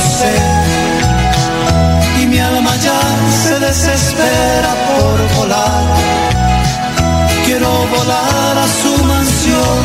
sé 0.00 0.68
mi 2.28 2.38
alma 2.38 2.76
ya 2.76 3.00
se 3.42 3.58
desespera 3.58 4.72
por 4.88 5.36
volar. 5.36 5.84
Quiero 7.44 7.70
volar 7.96 8.58
a 8.58 8.66
su 8.80 9.04
mansión, 9.04 9.78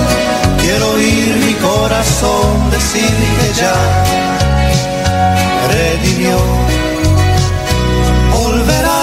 quiero 0.62 0.92
oír 0.92 1.36
mi 1.46 1.54
corazón 1.54 2.72
decir 2.72 3.16
que 3.40 3.50
ya 3.62 3.78
redimió. 5.74 6.38
Volverá, 8.34 9.02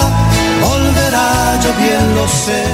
volverá, 0.67 1.59
yo 1.63 1.71
bien 1.83 2.15
lo 2.15 2.27
sé. 2.27 2.70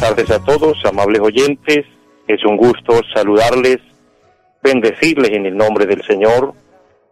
Buenas 0.00 0.16
tardes 0.16 0.30
a 0.30 0.44
todos, 0.44 0.84
amables 0.86 1.20
oyentes. 1.20 1.84
Es 2.26 2.44
un 2.44 2.56
gusto 2.56 3.00
saludarles, 3.14 3.78
bendecirles 4.62 5.30
en 5.32 5.44
el 5.44 5.56
nombre 5.56 5.84
del 5.84 6.02
Señor, 6.04 6.54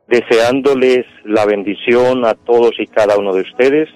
deseándoles 0.06 1.04
la 1.24 1.44
bendición 1.44 2.24
a 2.24 2.34
todos 2.34 2.72
y 2.78 2.86
cada 2.86 3.18
uno 3.18 3.34
de 3.34 3.42
ustedes, 3.42 3.90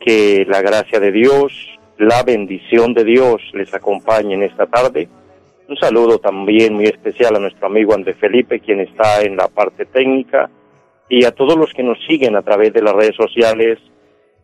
que 0.00 0.46
la 0.48 0.62
gracia 0.62 0.98
de 0.98 1.12
Dios, 1.12 1.52
la 1.98 2.22
bendición 2.22 2.94
de 2.94 3.04
Dios 3.04 3.42
les 3.52 3.74
acompañe 3.74 4.34
en 4.34 4.44
esta 4.44 4.66
tarde. 4.66 5.08
Un 5.68 5.76
saludo 5.76 6.18
también 6.18 6.74
muy 6.74 6.84
especial 6.84 7.36
a 7.36 7.40
nuestro 7.40 7.66
amigo 7.66 7.92
Andrés 7.92 8.16
Felipe, 8.18 8.60
quien 8.60 8.80
está 8.80 9.20
en 9.22 9.36
la 9.36 9.48
parte 9.48 9.84
técnica, 9.84 10.48
y 11.08 11.24
a 11.26 11.32
todos 11.32 11.56
los 11.56 11.72
que 11.74 11.82
nos 11.82 11.98
siguen 12.06 12.36
a 12.36 12.42
través 12.42 12.72
de 12.72 12.82
las 12.82 12.94
redes 12.94 13.16
sociales. 13.16 13.78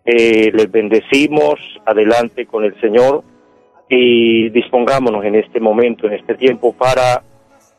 Eh, 0.05 0.51
les 0.53 0.71
bendecimos, 0.71 1.59
adelante 1.87 2.45
con 2.47 2.65
el 2.65 2.79
Señor 2.81 3.25
y 3.89 4.51
dispongámonos 4.51 5.25
en 5.25 5.37
este 5.37 5.61
momento, 5.61 6.07
en 6.07 6.15
este 6.15 6.35
tiempo, 6.35 6.73
para 6.73 7.23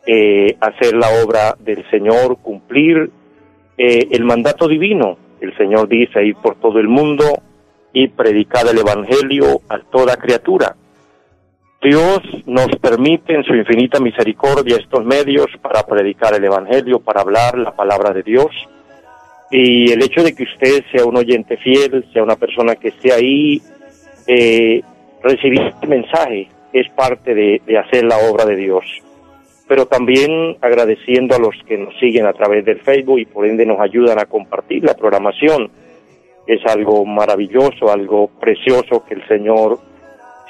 eh, 0.06 0.56
hacer 0.60 0.96
la 0.96 1.24
obra 1.24 1.56
del 1.60 1.88
Señor, 1.90 2.38
cumplir 2.42 3.12
eh, 3.78 4.08
el 4.12 4.24
mandato 4.24 4.68
divino. 4.68 5.18
El 5.40 5.56
Señor 5.58 5.88
dice 5.88 6.26
ir 6.26 6.36
por 6.36 6.56
todo 6.56 6.80
el 6.80 6.88
mundo 6.88 7.24
y 7.94 8.08
predicar 8.08 8.66
el 8.68 8.80
Evangelio 8.80 9.62
a 9.70 9.80
toda 9.80 10.18
criatura. 10.18 10.76
Dios 11.82 12.20
nos 12.46 12.68
permite 12.82 13.36
en 13.36 13.44
su 13.44 13.56
infinita 13.56 14.00
misericordia 14.00 14.78
estos 14.78 15.06
medios 15.06 15.48
para 15.62 15.84
predicar 15.84 16.34
el 16.34 16.44
Evangelio, 16.44 17.00
para 17.00 17.22
hablar 17.22 17.58
la 17.58 17.72
palabra 17.72 18.12
de 18.12 18.24
Dios. 18.24 18.52
Y 19.50 19.92
el 19.92 20.04
hecho 20.04 20.24
de 20.24 20.36
que 20.36 20.44
usted 20.44 20.84
sea 20.92 21.06
un 21.06 21.18
oyente 21.18 21.56
fiel, 21.58 22.06
sea 22.12 22.22
una 22.22 22.36
persona 22.36 22.76
que 22.76 22.90
esté 22.90 23.14
ahí, 23.14 23.62
eh, 24.28 24.82
recibir 25.24 25.62
este 25.62 25.88
mensaje 25.88 26.50
es 26.74 26.90
parte 26.90 27.34
de, 27.34 27.62
hacer 27.78 28.04
la 28.04 28.18
obra 28.30 28.46
de 28.46 28.56
Dios. 28.56 28.84
Pero 29.68 29.86
también 29.86 30.58
agradeciendo 30.62 31.36
a 31.36 31.40
los 31.40 31.56
que 31.68 31.78
nos 31.78 31.98
siguen 32.00 32.26
a 32.26 32.34
través 32.34 32.66
del 32.66 32.80
Facebook 32.82 33.20
y 33.20 33.26
por 33.26 33.46
ende 33.46 33.66
nos 33.66 33.80
ayudan 33.80 34.20
a 34.20 34.26
compartir 34.26 34.84
la 34.84 34.96
programación. 34.96 35.72
Es 36.48 36.66
algo 36.66 37.06
maravilloso, 37.06 37.92
algo 37.92 38.30
precioso 38.40 39.04
que 39.06 39.14
el 39.14 39.28
Señor 39.28 39.80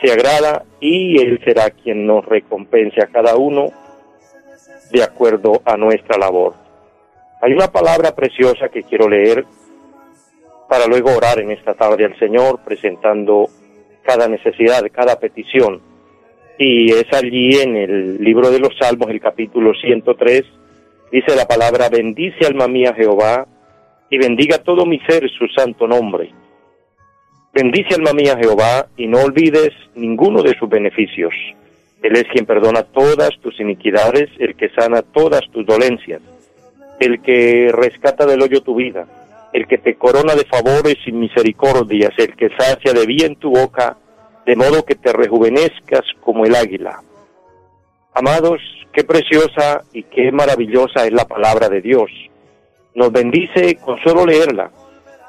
se 0.02 0.12
agrada 0.12 0.64
y 0.80 1.22
Él 1.22 1.42
será 1.44 1.70
quien 1.72 2.06
nos 2.06 2.26
recompense 2.26 3.02
a 3.02 3.08
cada 3.08 3.36
uno 3.36 3.70
de 4.92 5.04
acuerdo 5.04 5.62
a 5.66 5.76
nuestra 5.76 6.18
labor. 6.18 6.54
Hay 7.42 7.54
una 7.54 7.72
palabra 7.72 8.16
preciosa 8.16 8.70
que 8.70 8.84
quiero 8.84 9.10
leer 9.10 9.46
para 10.70 10.88
luego 10.88 11.10
orar 11.16 11.40
en 11.40 11.52
esta 11.52 11.74
tarde 11.74 12.06
al 12.06 12.18
Señor 12.18 12.60
presentando 12.64 13.50
cada 14.10 14.28
necesidad, 14.28 14.82
cada 14.92 15.20
petición. 15.20 15.82
Y 16.58 16.92
es 16.92 17.06
allí 17.14 17.62
en 17.62 17.78
el 17.78 18.18
libro 18.18 18.50
de 18.50 18.58
los 18.58 18.76
Salmos, 18.80 19.08
el 19.12 19.22
capítulo 19.22 19.72
103, 19.76 20.44
dice 21.12 21.36
la 21.36 21.46
palabra, 21.46 21.90
bendice 21.90 22.48
alma 22.48 22.68
mía 22.68 22.92
Jehová, 22.96 23.46
y 24.10 24.18
bendiga 24.18 24.58
todo 24.64 24.88
mi 24.88 25.00
ser 25.02 25.30
su 25.30 25.48
santo 25.50 25.88
nombre. 25.88 26.34
Bendice 27.54 27.94
alma 27.94 28.14
mía 28.14 28.36
Jehová, 28.36 28.88
y 28.98 29.06
no 29.06 29.22
olvides 29.22 29.74
ninguno 29.94 30.42
de 30.42 30.58
sus 30.58 30.68
beneficios. 30.68 31.34
Él 32.02 32.16
es 32.16 32.26
quien 32.34 32.48
perdona 32.48 32.82
todas 32.82 33.30
tus 33.44 33.60
iniquidades, 33.60 34.28
el 34.40 34.56
que 34.56 34.70
sana 34.70 35.04
todas 35.04 35.42
tus 35.52 35.68
dolencias, 35.68 36.22
el 37.00 37.22
que 37.22 37.72
rescata 37.72 38.26
del 38.26 38.42
hoyo 38.42 38.62
tu 38.62 38.74
vida, 38.74 39.06
el 39.54 39.68
que 39.68 39.78
te 39.78 39.96
corona 39.96 40.36
de 40.36 40.46
favores 40.46 40.98
y 41.06 41.12
misericordias, 41.12 42.12
el 42.18 42.36
que 42.36 42.50
sacia 42.58 42.94
de 42.94 43.06
bien 43.06 43.36
tu 43.36 43.52
boca, 43.52 43.98
de 44.46 44.56
modo 44.56 44.86
que 44.86 44.96
te 44.96 45.12
rejuvenezcas 45.12 46.02
como 46.22 46.46
el 46.46 46.56
águila. 46.56 47.02
Amados, 48.14 48.62
qué 48.92 49.04
preciosa 49.04 49.82
y 49.94 50.04
qué 50.04 50.32
maravillosa 50.32 51.06
es 51.06 51.14
la 51.14 51.26
palabra 51.26 51.70
de 51.70 51.82
Dios. 51.82 52.12
Nos 52.96 53.12
bendice 53.12 53.76
con 53.76 54.00
solo 54.04 54.26
leerla. 54.26 54.72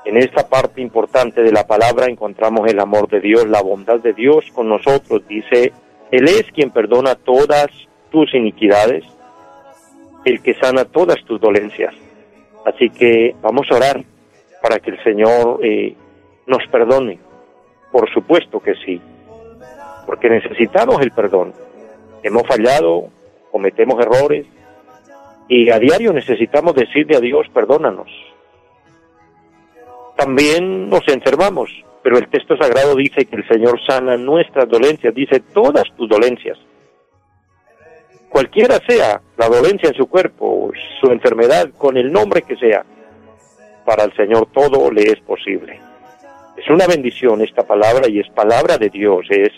En 0.04 0.16
esta 0.16 0.48
parte 0.48 0.80
importante 0.80 1.42
de 1.42 1.52
la 1.52 1.66
palabra 1.66 2.06
encontramos 2.06 2.66
el 2.68 2.80
amor 2.80 3.08
de 3.08 3.20
Dios, 3.20 3.46
la 3.46 3.62
bondad 3.62 4.00
de 4.00 4.14
Dios 4.14 4.44
con 4.54 4.68
nosotros. 4.68 5.22
Dice, 5.28 5.72
Él 6.10 6.28
es 6.28 6.44
quien 6.54 6.70
perdona 6.70 7.14
todas 7.14 7.68
tus 8.10 8.34
iniquidades, 8.34 9.04
el 10.24 10.42
que 10.42 10.54
sana 10.54 10.84
todas 10.84 11.22
tus 11.24 11.40
dolencias. 11.40 11.94
Así 12.64 12.90
que 12.90 13.34
vamos 13.40 13.66
a 13.70 13.76
orar 13.76 14.04
para 14.62 14.78
que 14.78 14.90
el 14.90 15.02
Señor 15.02 15.60
eh, 15.62 15.94
nos 16.46 16.66
perdone. 16.70 17.18
Por 17.90 18.12
supuesto 18.12 18.60
que 18.60 18.74
sí, 18.84 19.00
porque 20.06 20.28
necesitamos 20.28 21.00
el 21.00 21.10
perdón. 21.12 21.52
Hemos 22.22 22.42
fallado, 22.46 23.08
cometemos 23.50 24.00
errores 24.00 24.46
y 25.48 25.70
a 25.70 25.78
diario 25.78 26.12
necesitamos 26.12 26.74
decirle 26.74 27.16
a 27.16 27.20
Dios, 27.20 27.46
perdónanos. 27.52 28.08
También 30.16 30.88
nos 30.88 31.06
enfermamos, 31.08 31.70
pero 32.02 32.18
el 32.18 32.28
texto 32.28 32.56
sagrado 32.56 32.94
dice 32.94 33.24
que 33.24 33.36
el 33.36 33.48
Señor 33.48 33.80
sana 33.86 34.16
nuestras 34.16 34.68
dolencias, 34.68 35.14
dice 35.14 35.40
todas 35.40 35.84
tus 35.96 36.08
dolencias. 36.08 36.58
Cualquiera 38.40 38.80
sea 38.88 39.20
la 39.36 39.48
dolencia 39.50 39.90
en 39.90 39.94
su 39.94 40.06
cuerpo, 40.06 40.72
su 40.98 41.10
enfermedad, 41.10 41.68
con 41.76 41.98
el 41.98 42.10
nombre 42.10 42.40
que 42.40 42.56
sea, 42.56 42.86
para 43.84 44.04
el 44.04 44.16
Señor 44.16 44.48
todo 44.50 44.90
le 44.90 45.02
es 45.02 45.20
posible. 45.20 45.78
Es 46.56 46.66
una 46.70 46.86
bendición 46.86 47.42
esta 47.42 47.64
palabra 47.64 48.08
y 48.08 48.18
es 48.18 48.30
palabra 48.30 48.78
de 48.78 48.88
Dios, 48.88 49.26
es, 49.28 49.50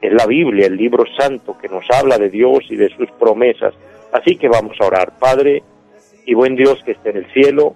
es 0.00 0.12
la 0.12 0.24
Biblia, 0.24 0.68
el 0.68 0.76
libro 0.76 1.02
santo 1.18 1.58
que 1.58 1.66
nos 1.66 1.84
habla 1.90 2.16
de 2.16 2.30
Dios 2.30 2.60
y 2.70 2.76
de 2.76 2.88
sus 2.90 3.10
promesas. 3.18 3.74
Así 4.12 4.36
que 4.36 4.46
vamos 4.46 4.76
a 4.80 4.86
orar. 4.86 5.18
Padre 5.18 5.64
y 6.24 6.32
buen 6.34 6.54
Dios 6.54 6.80
que 6.84 6.92
esté 6.92 7.10
en 7.10 7.16
el 7.16 7.32
cielo, 7.32 7.74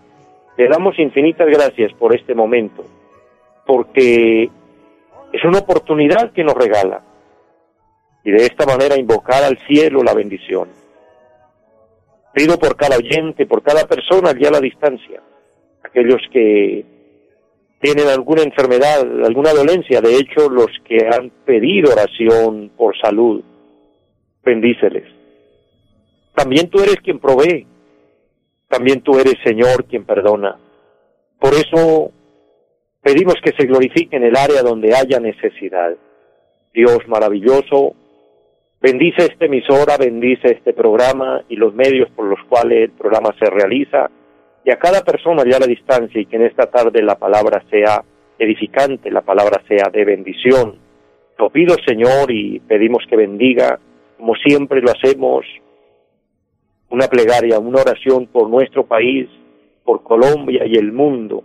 te 0.56 0.68
damos 0.68 0.96
infinitas 1.00 1.48
gracias 1.48 1.92
por 1.94 2.14
este 2.14 2.36
momento, 2.36 2.84
porque 3.66 4.48
es 5.32 5.44
una 5.44 5.58
oportunidad 5.58 6.30
que 6.30 6.44
nos 6.44 6.54
regala 6.54 7.02
y 8.24 8.30
de 8.30 8.44
esta 8.44 8.66
manera 8.66 8.96
invocar 8.96 9.42
al 9.44 9.58
cielo 9.66 10.02
la 10.02 10.14
bendición. 10.14 10.68
Pido 12.34 12.58
por 12.58 12.76
cada 12.76 12.96
oyente, 12.96 13.46
por 13.46 13.62
cada 13.62 13.86
persona 13.86 14.30
allí 14.30 14.46
a 14.46 14.50
la 14.50 14.60
distancia, 14.60 15.20
aquellos 15.82 16.22
que 16.32 16.84
tienen 17.80 18.08
alguna 18.08 18.42
enfermedad, 18.42 19.00
alguna 19.24 19.52
dolencia, 19.52 20.00
de 20.00 20.16
hecho 20.16 20.48
los 20.48 20.70
que 20.84 20.98
han 21.12 21.30
pedido 21.44 21.92
oración 21.92 22.70
por 22.76 22.96
salud, 22.98 23.42
bendíceles. 24.44 25.04
También 26.34 26.70
tú 26.70 26.80
eres 26.80 26.96
quien 27.02 27.18
provee, 27.18 27.66
también 28.68 29.02
tú 29.02 29.18
eres 29.18 29.34
Señor 29.44 29.84
quien 29.84 30.04
perdona. 30.04 30.58
Por 31.38 31.52
eso 31.54 32.12
pedimos 33.02 33.34
que 33.44 33.52
se 33.52 33.66
glorifique 33.66 34.16
en 34.16 34.24
el 34.24 34.36
área 34.36 34.62
donde 34.62 34.94
haya 34.94 35.18
necesidad. 35.18 35.94
Dios 36.72 37.00
maravilloso, 37.06 37.94
bendice 38.82 39.26
esta 39.26 39.46
emisora, 39.46 39.96
bendice 39.96 40.48
este 40.48 40.72
programa 40.72 41.44
y 41.48 41.56
los 41.56 41.72
medios 41.72 42.10
por 42.10 42.26
los 42.26 42.40
cuales 42.48 42.84
el 42.84 42.90
programa 42.90 43.30
se 43.38 43.48
realiza 43.48 44.10
y 44.64 44.70
a 44.70 44.76
cada 44.76 45.02
persona 45.02 45.44
ya 45.48 45.56
a 45.56 45.60
la 45.60 45.66
distancia 45.66 46.20
y 46.20 46.26
que 46.26 46.36
en 46.36 46.46
esta 46.46 46.66
tarde 46.66 47.02
la 47.02 47.16
palabra 47.16 47.62
sea 47.70 48.04
edificante, 48.38 49.10
la 49.10 49.22
palabra 49.22 49.62
sea 49.68 49.88
de 49.90 50.04
bendición, 50.04 50.78
Lo 51.38 51.50
pido, 51.50 51.74
Señor, 51.84 52.30
y 52.30 52.60
pedimos 52.60 53.04
que 53.08 53.16
bendiga, 53.16 53.78
como 54.16 54.34
siempre 54.36 54.80
lo 54.80 54.90
hacemos, 54.90 55.44
una 56.90 57.08
plegaria, 57.08 57.58
una 57.58 57.80
oración 57.80 58.26
por 58.26 58.48
nuestro 58.48 58.84
país, 58.84 59.28
por 59.82 60.02
Colombia 60.04 60.64
y 60.66 60.76
el 60.76 60.92
mundo. 60.92 61.42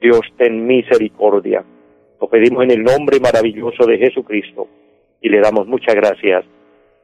Dios, 0.00 0.22
ten 0.36 0.66
misericordia. 0.66 1.64
Lo 2.20 2.28
pedimos 2.28 2.64
en 2.64 2.72
el 2.72 2.82
nombre 2.82 3.20
maravilloso 3.20 3.86
de 3.86 3.98
Jesucristo 3.98 4.66
y 5.20 5.28
le 5.28 5.40
damos 5.40 5.68
muchas 5.68 5.94
gracias. 5.94 6.44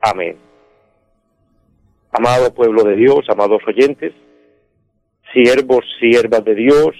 Amén. 0.02 0.36
Amado 2.10 2.52
pueblo 2.52 2.82
de 2.82 2.96
Dios, 2.96 3.20
amados 3.28 3.62
oyentes, 3.66 4.12
siervos, 5.32 5.84
siervas 6.00 6.44
de 6.44 6.56
Dios, 6.56 6.96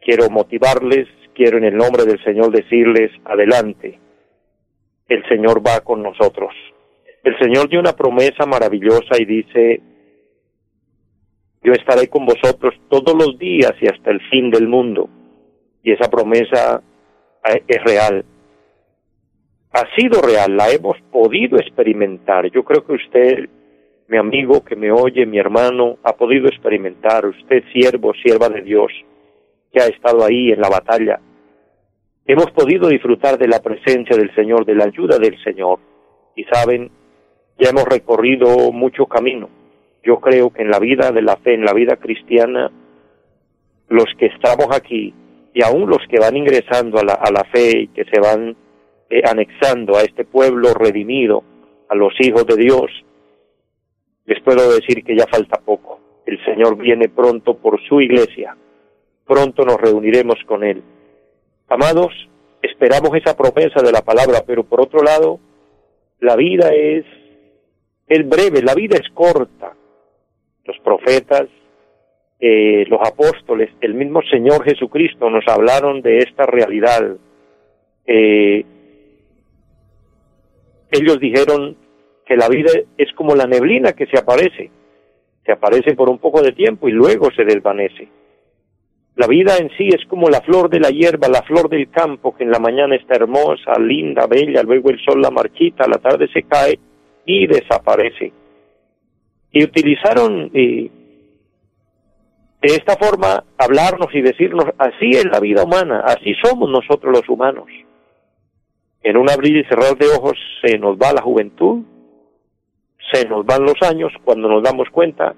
quiero 0.00 0.30
motivarles, 0.30 1.06
quiero 1.34 1.58
en 1.58 1.64
el 1.64 1.76
nombre 1.76 2.04
del 2.04 2.22
Señor 2.24 2.50
decirles, 2.50 3.10
adelante, 3.26 4.00
el 5.08 5.22
Señor 5.28 5.64
va 5.64 5.80
con 5.80 6.02
nosotros. 6.02 6.54
El 7.22 7.38
Señor 7.38 7.68
dio 7.68 7.78
una 7.78 7.92
promesa 7.94 8.46
maravillosa 8.46 9.20
y 9.20 9.26
dice, 9.26 9.82
yo 11.62 11.72
estaré 11.72 12.08
con 12.08 12.24
vosotros 12.24 12.74
todos 12.88 13.14
los 13.14 13.38
días 13.38 13.72
y 13.80 13.86
hasta 13.86 14.10
el 14.10 14.20
fin 14.30 14.50
del 14.50 14.66
mundo. 14.66 15.10
Y 15.82 15.92
esa 15.92 16.10
promesa 16.10 16.82
eh, 17.44 17.62
es 17.68 17.84
real. 17.84 18.24
Ha 19.74 19.86
sido 19.96 20.20
real, 20.20 20.54
la 20.54 20.70
hemos 20.70 20.98
podido 21.10 21.56
experimentar. 21.56 22.50
Yo 22.50 22.62
creo 22.62 22.84
que 22.84 22.92
usted, 22.92 23.48
mi 24.08 24.18
amigo 24.18 24.62
que 24.62 24.76
me 24.76 24.92
oye, 24.92 25.24
mi 25.24 25.38
hermano, 25.38 25.96
ha 26.02 26.12
podido 26.12 26.46
experimentar, 26.46 27.24
usted 27.24 27.64
siervo, 27.72 28.12
sierva 28.22 28.50
de 28.50 28.60
Dios, 28.60 28.92
que 29.72 29.80
ha 29.80 29.86
estado 29.86 30.24
ahí 30.24 30.52
en 30.52 30.60
la 30.60 30.68
batalla. 30.68 31.20
Hemos 32.26 32.50
podido 32.50 32.88
disfrutar 32.88 33.38
de 33.38 33.48
la 33.48 33.62
presencia 33.62 34.14
del 34.14 34.34
Señor, 34.34 34.66
de 34.66 34.74
la 34.74 34.84
ayuda 34.84 35.18
del 35.18 35.42
Señor. 35.42 35.78
Y 36.36 36.44
saben, 36.44 36.90
ya 37.58 37.70
hemos 37.70 37.84
recorrido 37.84 38.72
mucho 38.72 39.06
camino. 39.06 39.48
Yo 40.04 40.20
creo 40.20 40.50
que 40.50 40.62
en 40.62 40.70
la 40.70 40.80
vida 40.80 41.12
de 41.12 41.22
la 41.22 41.36
fe, 41.36 41.54
en 41.54 41.64
la 41.64 41.72
vida 41.72 41.96
cristiana, 41.96 42.70
los 43.88 44.06
que 44.18 44.26
estamos 44.26 44.66
aquí 44.70 45.14
y 45.54 45.62
aún 45.62 45.88
los 45.88 46.06
que 46.10 46.18
van 46.18 46.36
ingresando 46.36 46.98
a 46.98 47.04
la, 47.04 47.14
a 47.14 47.30
la 47.30 47.44
fe 47.44 47.78
y 47.80 47.88
que 47.88 48.04
se 48.04 48.20
van 48.20 48.54
eh, 49.12 49.20
anexando 49.28 49.94
a 49.94 50.00
este 50.00 50.24
pueblo 50.24 50.72
redimido, 50.72 51.44
a 51.90 51.94
los 51.94 52.14
hijos 52.20 52.46
de 52.46 52.56
Dios, 52.56 52.90
les 54.24 54.42
puedo 54.42 54.72
decir 54.72 55.04
que 55.04 55.14
ya 55.14 55.26
falta 55.26 55.60
poco. 55.60 56.00
El 56.24 56.42
Señor 56.46 56.78
viene 56.78 57.10
pronto 57.10 57.58
por 57.58 57.78
su 57.86 58.00
iglesia. 58.00 58.56
Pronto 59.26 59.66
nos 59.66 59.78
reuniremos 59.78 60.38
con 60.46 60.64
Él. 60.64 60.82
Amados, 61.68 62.14
esperamos 62.62 63.14
esa 63.14 63.36
promesa 63.36 63.82
de 63.82 63.92
la 63.92 64.00
palabra, 64.00 64.44
pero 64.46 64.64
por 64.64 64.80
otro 64.80 65.02
lado, 65.02 65.38
la 66.18 66.34
vida 66.34 66.70
es 66.72 67.04
es 68.08 68.26
breve, 68.26 68.62
la 68.62 68.74
vida 68.74 68.96
es 68.96 69.10
corta. 69.12 69.74
Los 70.64 70.78
profetas, 70.78 71.48
eh, 72.40 72.86
los 72.88 73.00
apóstoles, 73.06 73.68
el 73.82 73.92
mismo 73.92 74.22
Señor 74.22 74.64
Jesucristo 74.64 75.28
nos 75.28 75.46
hablaron 75.48 76.00
de 76.00 76.18
esta 76.20 76.46
realidad. 76.46 77.16
Eh, 78.06 78.64
ellos 80.92 81.18
dijeron 81.18 81.76
que 82.24 82.36
la 82.36 82.48
vida 82.48 82.70
es 82.96 83.12
como 83.14 83.34
la 83.34 83.46
neblina 83.46 83.92
que 83.92 84.06
se 84.06 84.18
aparece, 84.18 84.70
se 85.44 85.52
aparece 85.52 85.96
por 85.96 86.08
un 86.08 86.18
poco 86.18 86.40
de 86.42 86.52
tiempo 86.52 86.88
y 86.88 86.92
luego 86.92 87.30
se 87.34 87.44
desvanece. 87.44 88.08
La 89.16 89.26
vida 89.26 89.56
en 89.58 89.70
sí 89.76 89.88
es 89.88 90.06
como 90.06 90.30
la 90.30 90.40
flor 90.40 90.70
de 90.70 90.80
la 90.80 90.90
hierba, 90.90 91.28
la 91.28 91.42
flor 91.42 91.68
del 91.68 91.90
campo, 91.90 92.34
que 92.34 92.44
en 92.44 92.50
la 92.50 92.58
mañana 92.58 92.94
está 92.94 93.16
hermosa, 93.16 93.78
linda, 93.78 94.26
bella, 94.26 94.62
luego 94.62 94.90
el 94.90 95.02
sol 95.04 95.20
la 95.20 95.30
marchita, 95.30 95.84
a 95.84 95.88
la 95.88 95.98
tarde 95.98 96.28
se 96.32 96.44
cae 96.44 96.78
y 97.26 97.46
desaparece. 97.46 98.32
Y 99.50 99.64
utilizaron 99.64 100.50
de 100.50 100.90
esta 102.62 102.96
forma 102.96 103.44
hablarnos 103.58 104.14
y 104.14 104.22
decirnos, 104.22 104.66
así 104.78 105.10
es 105.10 105.26
la 105.26 105.40
vida 105.40 105.64
humana, 105.64 106.04
así 106.06 106.34
somos 106.42 106.70
nosotros 106.70 107.12
los 107.12 107.28
humanos. 107.28 107.66
En 109.02 109.16
un 109.16 109.30
abrir 109.30 109.56
y 109.56 109.64
cerrar 109.64 109.96
de 109.96 110.06
ojos 110.06 110.38
se 110.64 110.78
nos 110.78 110.96
va 110.96 111.12
la 111.12 111.22
juventud, 111.22 111.82
se 113.12 113.28
nos 113.28 113.44
van 113.44 113.64
los 113.64 113.80
años, 113.82 114.12
cuando 114.24 114.48
nos 114.48 114.62
damos 114.62 114.88
cuenta 114.90 115.34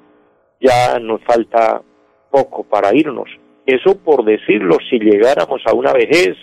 ya 0.60 0.98
nos 0.98 1.22
falta 1.24 1.82
poco 2.30 2.64
para 2.64 2.94
irnos. 2.94 3.28
Eso 3.66 3.98
por 4.02 4.24
decirlo, 4.24 4.76
si 4.88 4.98
llegáramos 4.98 5.62
a 5.66 5.74
una 5.74 5.92
vejez 5.92 6.36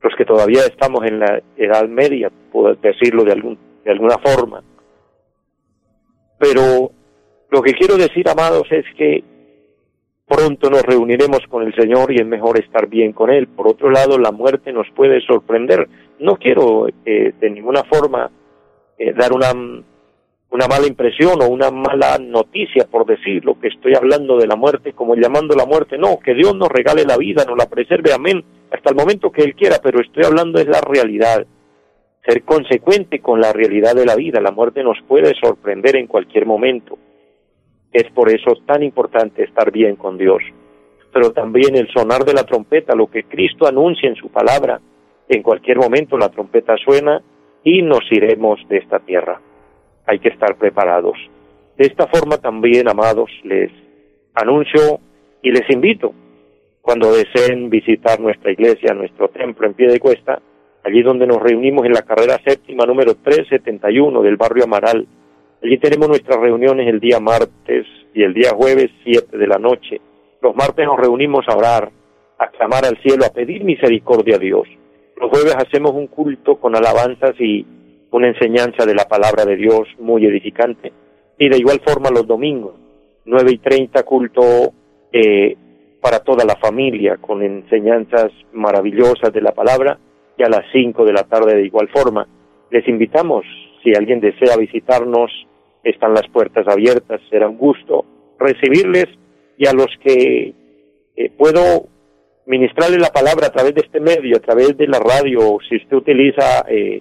los 0.00 0.14
que 0.16 0.24
todavía 0.24 0.60
estamos 0.66 1.04
en 1.04 1.18
la 1.18 1.42
Edad 1.56 1.88
Media, 1.88 2.30
puedo 2.52 2.74
decirlo 2.74 3.24
de, 3.24 3.32
algún, 3.32 3.58
de 3.84 3.90
alguna 3.90 4.18
forma. 4.18 4.62
Pero 6.38 6.90
lo 7.50 7.62
que 7.62 7.72
quiero 7.72 7.96
decir, 7.96 8.28
amados, 8.28 8.66
es 8.70 8.84
que 8.98 9.24
pronto 10.26 10.70
nos 10.70 10.82
reuniremos 10.82 11.40
con 11.48 11.62
el 11.62 11.74
Señor 11.74 12.12
y 12.12 12.16
es 12.16 12.26
mejor 12.26 12.58
estar 12.58 12.88
bien 12.88 13.12
con 13.12 13.30
Él. 13.30 13.46
Por 13.48 13.68
otro 13.68 13.90
lado, 13.90 14.18
la 14.18 14.32
muerte 14.32 14.72
nos 14.72 14.86
puede 14.94 15.20
sorprender. 15.20 15.88
No 16.18 16.36
quiero 16.36 16.86
eh, 17.04 17.32
de 17.38 17.50
ninguna 17.50 17.84
forma 17.84 18.30
eh, 18.98 19.12
dar 19.12 19.32
una, 19.32 19.52
una 19.52 20.68
mala 20.68 20.86
impresión 20.86 21.42
o 21.42 21.48
una 21.48 21.70
mala 21.70 22.18
noticia, 22.18 22.86
por 22.90 23.06
decirlo, 23.06 23.58
que 23.60 23.68
estoy 23.68 23.94
hablando 23.94 24.38
de 24.38 24.46
la 24.46 24.56
muerte 24.56 24.92
como 24.92 25.14
llamando 25.14 25.54
la 25.54 25.66
muerte. 25.66 25.98
No, 25.98 26.18
que 26.18 26.34
Dios 26.34 26.56
nos 26.56 26.68
regale 26.68 27.04
la 27.04 27.16
vida, 27.16 27.44
nos 27.44 27.58
la 27.58 27.66
preserve, 27.66 28.12
amén 28.12 28.44
hasta 28.74 28.90
el 28.90 28.96
momento 28.96 29.30
que 29.30 29.42
Él 29.42 29.54
quiera, 29.54 29.76
pero 29.82 30.00
estoy 30.00 30.24
hablando 30.24 30.58
es 30.58 30.66
la 30.66 30.80
realidad. 30.80 31.46
Ser 32.26 32.42
consecuente 32.42 33.20
con 33.20 33.40
la 33.40 33.52
realidad 33.52 33.94
de 33.94 34.04
la 34.04 34.16
vida. 34.16 34.40
La 34.40 34.50
muerte 34.50 34.82
nos 34.82 34.98
puede 35.06 35.32
sorprender 35.40 35.96
en 35.96 36.06
cualquier 36.06 36.44
momento. 36.44 36.98
Es 37.94 38.10
por 38.10 38.28
eso 38.28 38.52
tan 38.66 38.82
importante 38.82 39.44
estar 39.44 39.70
bien 39.70 39.96
con 39.96 40.18
Dios. 40.18 40.42
Pero 41.12 41.32
también 41.32 41.76
el 41.76 41.88
sonar 41.88 42.24
de 42.24 42.34
la 42.34 42.44
trompeta, 42.44 42.94
lo 42.94 43.06
que 43.06 43.22
Cristo 43.22 43.66
anuncia 43.66 44.08
en 44.08 44.16
su 44.16 44.28
palabra. 44.28 44.80
En 45.28 45.42
cualquier 45.42 45.78
momento 45.78 46.18
la 46.18 46.28
trompeta 46.28 46.76
suena 46.76 47.22
y 47.62 47.82
nos 47.82 48.00
iremos 48.10 48.60
de 48.68 48.78
esta 48.78 48.98
tierra. 48.98 49.40
Hay 50.06 50.18
que 50.18 50.28
estar 50.28 50.56
preparados. 50.56 51.16
De 51.78 51.86
esta 51.86 52.08
forma 52.08 52.36
también, 52.38 52.88
amados, 52.88 53.30
les 53.44 53.70
anuncio 54.34 54.98
y 55.40 55.52
les 55.52 55.68
invito 55.70 56.12
cuando 56.84 57.14
deseen 57.14 57.70
visitar 57.70 58.20
nuestra 58.20 58.52
iglesia, 58.52 58.92
nuestro 58.92 59.28
templo 59.28 59.66
en 59.66 59.72
pie 59.72 59.88
de 59.88 59.98
cuesta, 59.98 60.42
allí 60.84 61.02
donde 61.02 61.26
nos 61.26 61.40
reunimos 61.40 61.86
en 61.86 61.92
la 61.92 62.02
carrera 62.02 62.38
séptima 62.44 62.84
número 62.84 63.14
371 63.14 64.20
del 64.20 64.36
barrio 64.36 64.64
Amaral. 64.64 65.06
Allí 65.64 65.78
tenemos 65.78 66.08
nuestras 66.08 66.38
reuniones 66.38 66.86
el 66.86 67.00
día 67.00 67.20
martes 67.20 67.86
y 68.12 68.22
el 68.22 68.34
día 68.34 68.50
jueves 68.50 68.90
7 69.02 69.38
de 69.38 69.46
la 69.46 69.56
noche. 69.56 69.98
Los 70.42 70.54
martes 70.54 70.84
nos 70.84 70.98
reunimos 70.98 71.46
a 71.48 71.56
orar, 71.56 71.90
a 72.38 72.48
clamar 72.48 72.84
al 72.84 72.98
cielo, 72.98 73.24
a 73.24 73.32
pedir 73.32 73.64
misericordia 73.64 74.36
a 74.36 74.38
Dios. 74.38 74.68
Los 75.16 75.30
jueves 75.30 75.56
hacemos 75.56 75.92
un 75.92 76.08
culto 76.08 76.56
con 76.56 76.76
alabanzas 76.76 77.32
y 77.40 77.64
una 78.10 78.28
enseñanza 78.28 78.84
de 78.84 78.94
la 78.94 79.06
palabra 79.06 79.46
de 79.46 79.56
Dios 79.56 79.88
muy 79.98 80.26
edificante. 80.26 80.92
Y 81.38 81.48
de 81.48 81.56
igual 81.56 81.80
forma 81.82 82.10
los 82.10 82.26
domingos, 82.26 82.74
nueve 83.24 83.52
y 83.52 83.56
treinta 83.56 84.02
culto 84.02 84.42
eh, 85.10 85.56
para 86.02 86.18
toda 86.18 86.44
la 86.44 86.56
familia, 86.56 87.16
con 87.16 87.42
enseñanzas 87.42 88.30
maravillosas 88.52 89.32
de 89.32 89.40
la 89.40 89.52
palabra, 89.52 89.98
y 90.36 90.42
a 90.42 90.48
las 90.50 90.66
5 90.72 91.06
de 91.06 91.12
la 91.14 91.22
tarde 91.22 91.56
de 91.56 91.64
igual 91.64 91.88
forma. 91.88 92.28
Les 92.70 92.86
invitamos, 92.86 93.46
si 93.82 93.94
alguien 93.94 94.20
desea 94.20 94.58
visitarnos, 94.58 95.30
están 95.84 96.14
las 96.14 96.28
puertas 96.28 96.66
abiertas, 96.66 97.20
será 97.30 97.48
un 97.48 97.58
gusto 97.58 98.04
recibirles 98.38 99.06
y 99.56 99.66
a 99.66 99.72
los 99.72 99.88
que 100.02 100.54
eh, 101.16 101.30
puedo 101.36 101.88
ministrarle 102.46 102.98
la 102.98 103.10
palabra 103.10 103.46
a 103.46 103.52
través 103.52 103.74
de 103.74 103.82
este 103.82 104.00
medio, 104.00 104.36
a 104.36 104.40
través 104.40 104.76
de 104.76 104.86
la 104.86 104.98
radio, 104.98 105.58
si 105.68 105.76
usted 105.76 105.96
utiliza 105.96 106.64
eh, 106.68 107.00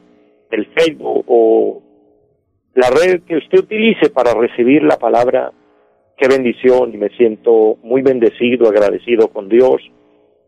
el 0.51 0.67
Facebook 0.67 1.25
o 1.27 1.81
la 2.75 2.89
red 2.89 3.21
que 3.23 3.37
usted 3.37 3.59
utilice 3.59 4.09
para 4.09 4.33
recibir 4.33 4.83
la 4.83 4.97
palabra, 4.97 5.51
qué 6.17 6.27
bendición 6.27 6.93
y 6.93 6.97
me 6.97 7.09
siento 7.09 7.77
muy 7.83 8.01
bendecido, 8.01 8.67
agradecido 8.67 9.27
con 9.27 9.49
Dios 9.49 9.81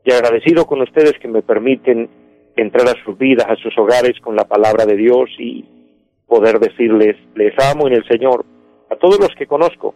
y 0.03 0.13
agradecido 0.13 0.65
con 0.65 0.81
ustedes 0.81 1.13
que 1.19 1.27
me 1.27 1.41
permiten 1.41 2.09
entrar 2.55 2.87
a 2.87 3.03
sus 3.03 3.17
vidas, 3.17 3.47
a 3.49 3.55
sus 3.57 3.77
hogares 3.77 4.19
con 4.21 4.35
la 4.35 4.45
palabra 4.45 4.85
de 4.85 4.95
Dios 4.95 5.29
y 5.37 5.65
poder 6.27 6.59
decirles, 6.59 7.15
les 7.35 7.53
amo 7.71 7.87
en 7.87 7.93
el 7.93 8.07
Señor, 8.07 8.45
a 8.89 8.95
todos 8.95 9.19
los 9.19 9.33
que 9.35 9.47
conozco 9.47 9.95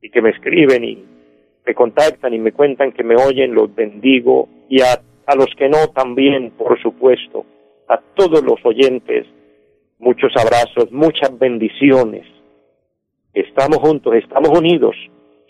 y 0.00 0.10
que 0.10 0.22
me 0.22 0.30
escriben 0.30 0.84
y 0.84 1.04
me 1.66 1.74
contactan 1.74 2.34
y 2.34 2.38
me 2.38 2.52
cuentan 2.52 2.92
que 2.92 3.04
me 3.04 3.16
oyen, 3.16 3.54
los 3.54 3.74
bendigo 3.74 4.48
y 4.68 4.80
a, 4.82 5.00
a 5.26 5.34
los 5.34 5.48
que 5.56 5.68
no 5.68 5.88
también, 5.94 6.50
por 6.52 6.80
supuesto, 6.80 7.44
a 7.88 8.00
todos 8.14 8.42
los 8.42 8.58
oyentes, 8.64 9.26
muchos 9.98 10.32
abrazos, 10.36 10.90
muchas 10.92 11.38
bendiciones 11.38 12.26
Estamos 13.34 13.78
juntos, 13.78 14.14
estamos 14.14 14.56
unidos. 14.56 14.94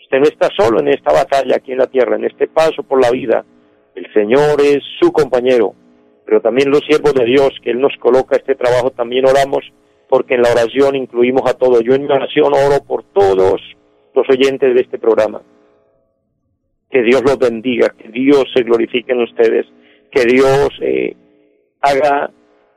Usted 0.01 0.17
no 0.17 0.23
está 0.23 0.49
solo 0.57 0.79
en 0.79 0.87
esta 0.87 1.13
batalla 1.13 1.55
aquí 1.55 1.71
en 1.71 1.77
la 1.77 1.87
tierra, 1.87 2.15
en 2.15 2.25
este 2.25 2.47
paso 2.47 2.81
por 2.81 2.99
la 2.99 3.11
vida. 3.11 3.45
El 3.93 4.11
Señor 4.11 4.59
es 4.59 4.79
su 4.99 5.11
compañero. 5.11 5.75
Pero 6.25 6.41
también 6.41 6.69
los 6.69 6.81
siervos 6.81 7.13
de 7.13 7.25
Dios, 7.25 7.51
que 7.63 7.71
Él 7.71 7.79
nos 7.79 7.95
coloca 7.99 8.35
este 8.35 8.55
trabajo, 8.55 8.91
también 8.91 9.25
oramos 9.25 9.63
porque 10.09 10.35
en 10.35 10.41
la 10.41 10.51
oración 10.51 10.95
incluimos 10.95 11.49
a 11.49 11.57
todos. 11.57 11.81
Yo 11.83 11.93
en 11.93 12.03
mi 12.03 12.11
oración 12.11 12.53
oro 12.53 12.83
por 12.85 13.03
todos 13.03 13.61
los 14.13 14.29
oyentes 14.29 14.73
de 14.73 14.81
este 14.81 14.97
programa. 14.97 15.41
Que 16.89 17.01
Dios 17.03 17.21
los 17.23 17.37
bendiga, 17.37 17.89
que 17.89 18.09
Dios 18.09 18.45
se 18.53 18.63
glorifique 18.63 19.11
en 19.11 19.21
ustedes, 19.21 19.65
que 20.11 20.25
Dios 20.25 20.69
eh, 20.81 21.15
haga 21.81 22.31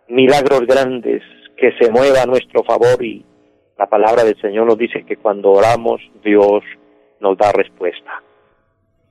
milagros 0.09 0.63
grandes, 0.67 1.23
que 1.57 1.73
se 1.79 1.91
mueva 1.91 2.23
a 2.23 2.27
nuestro 2.27 2.65
favor 2.65 3.03
y 3.03 3.25
la 3.79 3.87
palabra 3.87 4.25
del 4.25 4.41
Señor 4.41 4.67
nos 4.67 4.79
dice 4.79 5.05
que 5.05 5.17
cuando 5.17 5.53
oramos 5.53 6.01
Dios 6.25 6.65
nos 7.21 7.39
da 7.39 7.53
respuesta. 7.53 8.23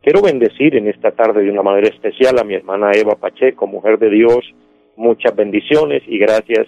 Quiero 0.01 0.21
bendecir 0.21 0.75
en 0.75 0.87
esta 0.87 1.11
tarde 1.11 1.43
de 1.43 1.51
una 1.51 1.63
manera 1.63 1.87
especial 1.87 2.39
a 2.39 2.43
mi 2.43 2.53
hermana 2.53 2.91
Eva 2.93 3.15
Pacheco, 3.15 3.67
mujer 3.67 3.99
de 3.99 4.09
Dios, 4.09 4.53
muchas 4.95 5.35
bendiciones 5.35 6.03
y 6.07 6.17
gracias 6.17 6.67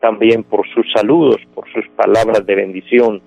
también 0.00 0.44
por 0.44 0.66
sus 0.74 0.90
saludos, 0.92 1.40
por 1.54 1.70
sus 1.72 1.86
palabras 1.90 2.44
de 2.46 2.54
bendición. 2.54 3.22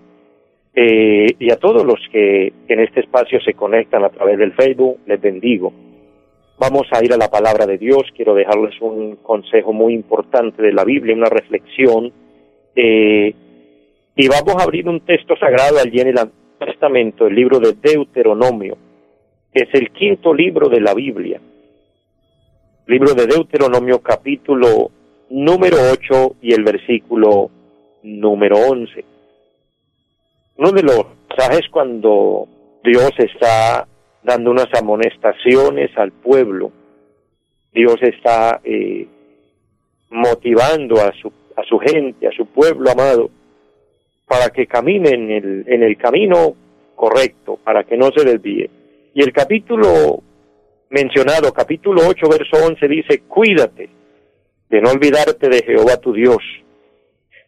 Eh, 0.75 1.27
y 1.37 1.51
a 1.51 1.57
todos 1.57 1.85
los 1.85 1.99
que 2.11 2.51
en 2.67 2.79
este 2.79 3.01
espacio 3.01 3.39
se 3.41 3.53
conectan 3.53 4.03
a 4.03 4.09
través 4.09 4.39
del 4.39 4.53
Facebook, 4.53 4.99
les 5.05 5.21
bendigo. 5.21 5.71
Vamos 6.59 6.87
a 6.91 7.03
ir 7.03 7.13
a 7.13 7.17
la 7.17 7.29
palabra 7.29 7.65
de 7.65 7.77
Dios. 7.77 8.03
Quiero 8.15 8.33
dejarles 8.33 8.79
un 8.81 9.17
consejo 9.17 9.71
muy 9.71 9.93
importante 9.93 10.61
de 10.61 10.73
la 10.73 10.83
Biblia, 10.83 11.15
una 11.15 11.29
reflexión. 11.29 12.11
Eh, 12.75 13.33
y 14.15 14.27
vamos 14.27 14.55
a 14.59 14.63
abrir 14.63 14.87
un 14.87 15.01
texto 15.01 15.35
sagrado 15.37 15.77
allí 15.79 15.99
en 15.99 16.07
el 16.07 16.17
Antiguo 16.17 16.41
Testamento, 16.59 17.27
el 17.27 17.35
libro 17.35 17.59
de 17.59 17.73
Deuteronomio, 17.73 18.77
es 19.53 19.69
el 19.73 19.91
quinto 19.91 20.33
libro 20.33 20.67
de 20.67 20.81
la 20.81 20.93
Biblia. 20.93 21.39
Libro 22.87 23.13
de 23.13 23.27
Deuteronomio, 23.27 23.99
capítulo 23.99 24.91
número 25.29 25.77
8 25.91 26.35
y 26.41 26.53
el 26.53 26.63
versículo 26.63 27.51
número 28.01 28.57
11. 28.57 29.05
Uno 30.57 30.71
de 30.71 30.83
los 30.83 31.05
pasajes 31.29 31.69
cuando 31.69 32.47
Dios 32.83 33.11
está 33.17 33.87
dando 34.23 34.51
unas 34.51 34.67
amonestaciones 34.73 35.95
al 35.97 36.11
pueblo, 36.11 36.71
Dios 37.73 37.97
está 38.01 38.59
eh, 38.63 39.07
motivando 40.09 40.99
a 40.99 41.11
su, 41.13 41.31
a 41.55 41.63
su 41.63 41.77
gente, 41.79 42.27
a 42.27 42.31
su 42.31 42.47
pueblo 42.47 42.89
amado, 42.89 43.29
para 44.27 44.49
que 44.49 44.65
camine 44.65 45.09
en 45.11 45.31
el, 45.31 45.63
en 45.67 45.83
el 45.83 45.97
camino 45.97 46.55
correcto, 46.95 47.59
para 47.63 47.83
que 47.83 47.97
no 47.97 48.09
se 48.15 48.25
desvíe. 48.25 48.82
Y 49.13 49.21
el 49.21 49.31
capítulo 49.31 50.23
mencionado, 50.89 51.53
capítulo 51.53 52.01
8, 52.07 52.27
verso 52.29 52.65
11, 52.65 52.87
dice, 52.87 53.23
cuídate 53.27 53.89
de 54.69 54.81
no 54.81 54.89
olvidarte 54.89 55.49
de 55.49 55.63
Jehová 55.63 55.97
tu 55.97 56.13
Dios, 56.13 56.41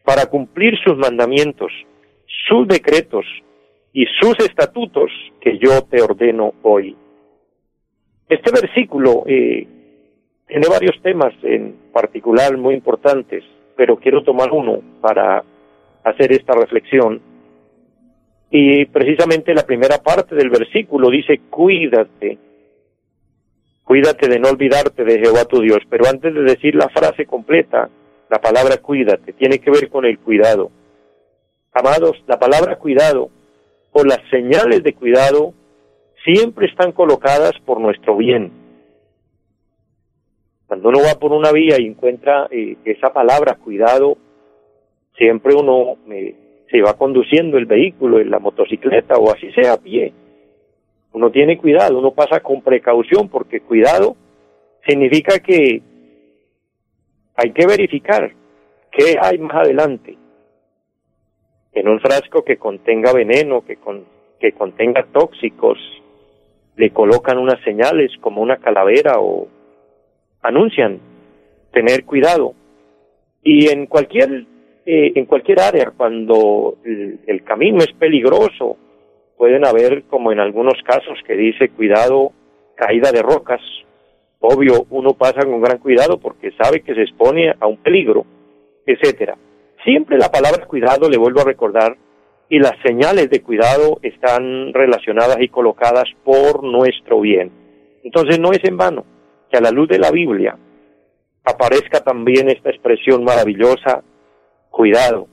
para 0.04 0.26
cumplir 0.26 0.74
sus 0.84 0.96
mandamientos, 0.96 1.72
sus 2.48 2.68
decretos 2.68 3.24
y 3.92 4.06
sus 4.20 4.38
estatutos 4.38 5.10
que 5.40 5.58
yo 5.58 5.82
te 5.82 6.00
ordeno 6.00 6.54
hoy. 6.62 6.96
Este 8.28 8.50
versículo 8.52 9.24
eh, 9.26 9.66
tiene 10.46 10.68
varios 10.68 11.00
temas 11.02 11.34
en 11.42 11.74
particular 11.92 12.56
muy 12.56 12.74
importantes, 12.74 13.42
pero 13.76 13.96
quiero 13.96 14.22
tomar 14.22 14.52
uno 14.52 14.80
para 15.00 15.42
hacer 16.04 16.30
esta 16.32 16.52
reflexión. 16.54 17.20
Y 18.50 18.84
precisamente 18.86 19.54
la 19.54 19.66
primera 19.66 19.98
parte 19.98 20.34
del 20.34 20.50
versículo 20.50 21.10
dice, 21.10 21.40
cuídate, 21.50 22.38
cuídate 23.84 24.28
de 24.28 24.38
no 24.38 24.48
olvidarte 24.48 25.04
de 25.04 25.18
Jehová 25.18 25.44
tu 25.44 25.60
Dios. 25.60 25.80
Pero 25.90 26.06
antes 26.06 26.32
de 26.32 26.42
decir 26.42 26.74
la 26.74 26.88
frase 26.88 27.26
completa, 27.26 27.88
la 28.30 28.40
palabra 28.40 28.76
cuídate 28.78 29.32
tiene 29.32 29.58
que 29.58 29.70
ver 29.70 29.88
con 29.88 30.04
el 30.04 30.18
cuidado. 30.18 30.70
Amados, 31.72 32.22
la 32.26 32.38
palabra 32.38 32.76
cuidado 32.76 33.30
o 33.92 34.04
las 34.04 34.20
señales 34.30 34.82
de 34.82 34.94
cuidado 34.94 35.52
siempre 36.24 36.66
están 36.66 36.92
colocadas 36.92 37.52
por 37.64 37.80
nuestro 37.80 38.16
bien. 38.16 38.50
Cuando 40.66 40.88
uno 40.88 40.98
va 41.06 41.18
por 41.18 41.32
una 41.32 41.52
vía 41.52 41.76
y 41.78 41.86
encuentra 41.86 42.48
eh, 42.50 42.76
esa 42.84 43.12
palabra 43.12 43.54
cuidado, 43.54 44.16
siempre 45.16 45.54
uno 45.54 45.96
eh, 46.10 46.34
se 46.70 46.82
va 46.82 46.94
conduciendo 46.94 47.58
el 47.58 47.66
vehículo, 47.66 48.18
en 48.18 48.30
la 48.30 48.38
motocicleta 48.38 49.16
o 49.16 49.32
así 49.32 49.50
sea 49.52 49.74
a 49.74 49.76
pie 49.78 50.12
uno 51.16 51.30
tiene 51.30 51.56
cuidado, 51.56 51.98
uno 51.98 52.10
pasa 52.10 52.40
con 52.40 52.60
precaución 52.60 53.30
porque 53.30 53.62
cuidado 53.62 54.16
significa 54.86 55.38
que 55.38 55.80
hay 57.34 57.52
que 57.52 57.66
verificar 57.66 58.34
qué 58.92 59.16
hay 59.18 59.38
más 59.38 59.56
adelante. 59.56 60.14
En 61.72 61.88
un 61.88 62.00
frasco 62.00 62.44
que 62.44 62.58
contenga 62.58 63.14
veneno, 63.14 63.64
que, 63.64 63.78
que 64.38 64.52
contenga 64.52 65.06
tóxicos, 65.10 65.78
le 66.76 66.90
colocan 66.90 67.38
unas 67.38 67.64
señales 67.64 68.12
como 68.20 68.42
una 68.42 68.58
calavera 68.58 69.18
o 69.18 69.48
anuncian 70.42 71.00
tener 71.72 72.04
cuidado. 72.04 72.52
Y 73.42 73.68
en 73.68 73.86
cualquier, 73.86 74.44
eh, 74.86 75.12
en 75.16 75.26
cualquier 75.26 75.60
área, 75.60 75.90
cuando 75.96 76.78
el 76.84 77.42
camino 77.44 77.78
es 77.78 77.92
peligroso, 77.98 78.76
pueden 79.36 79.66
haber, 79.66 80.04
como 80.04 80.32
en 80.32 80.40
algunos 80.40 80.80
casos, 80.84 81.18
que 81.26 81.34
dice 81.34 81.70
cuidado, 81.70 82.32
caída 82.76 83.10
de 83.10 83.22
rocas. 83.22 83.60
Obvio, 84.38 84.86
uno 84.90 85.14
pasa 85.14 85.44
con 85.44 85.60
gran 85.60 85.78
cuidado 85.78 86.18
porque 86.18 86.52
sabe 86.52 86.82
que 86.82 86.94
se 86.94 87.02
expone 87.02 87.52
a 87.58 87.66
un 87.66 87.78
peligro, 87.78 88.24
etcétera. 88.86 89.36
Siempre 89.84 90.18
la 90.18 90.30
palabra 90.30 90.66
cuidado, 90.66 91.08
le 91.08 91.18
vuelvo 91.18 91.40
a 91.40 91.44
recordar, 91.44 91.96
y 92.48 92.60
las 92.60 92.74
señales 92.84 93.28
de 93.28 93.42
cuidado 93.42 93.98
están 94.02 94.72
relacionadas 94.72 95.38
y 95.40 95.48
colocadas 95.48 96.04
por 96.22 96.62
nuestro 96.62 97.20
bien. 97.20 97.50
Entonces 98.04 98.38
no 98.38 98.52
es 98.52 98.62
en 98.62 98.76
vano 98.76 99.04
que 99.50 99.58
a 99.58 99.60
la 99.60 99.72
luz 99.72 99.88
de 99.88 99.98
la 99.98 100.12
Biblia 100.12 100.56
aparezca 101.44 102.00
también 102.00 102.48
esta 102.48 102.70
expresión 102.70 103.24
maravillosa, 103.24 104.02
cuidado. 104.76 105.26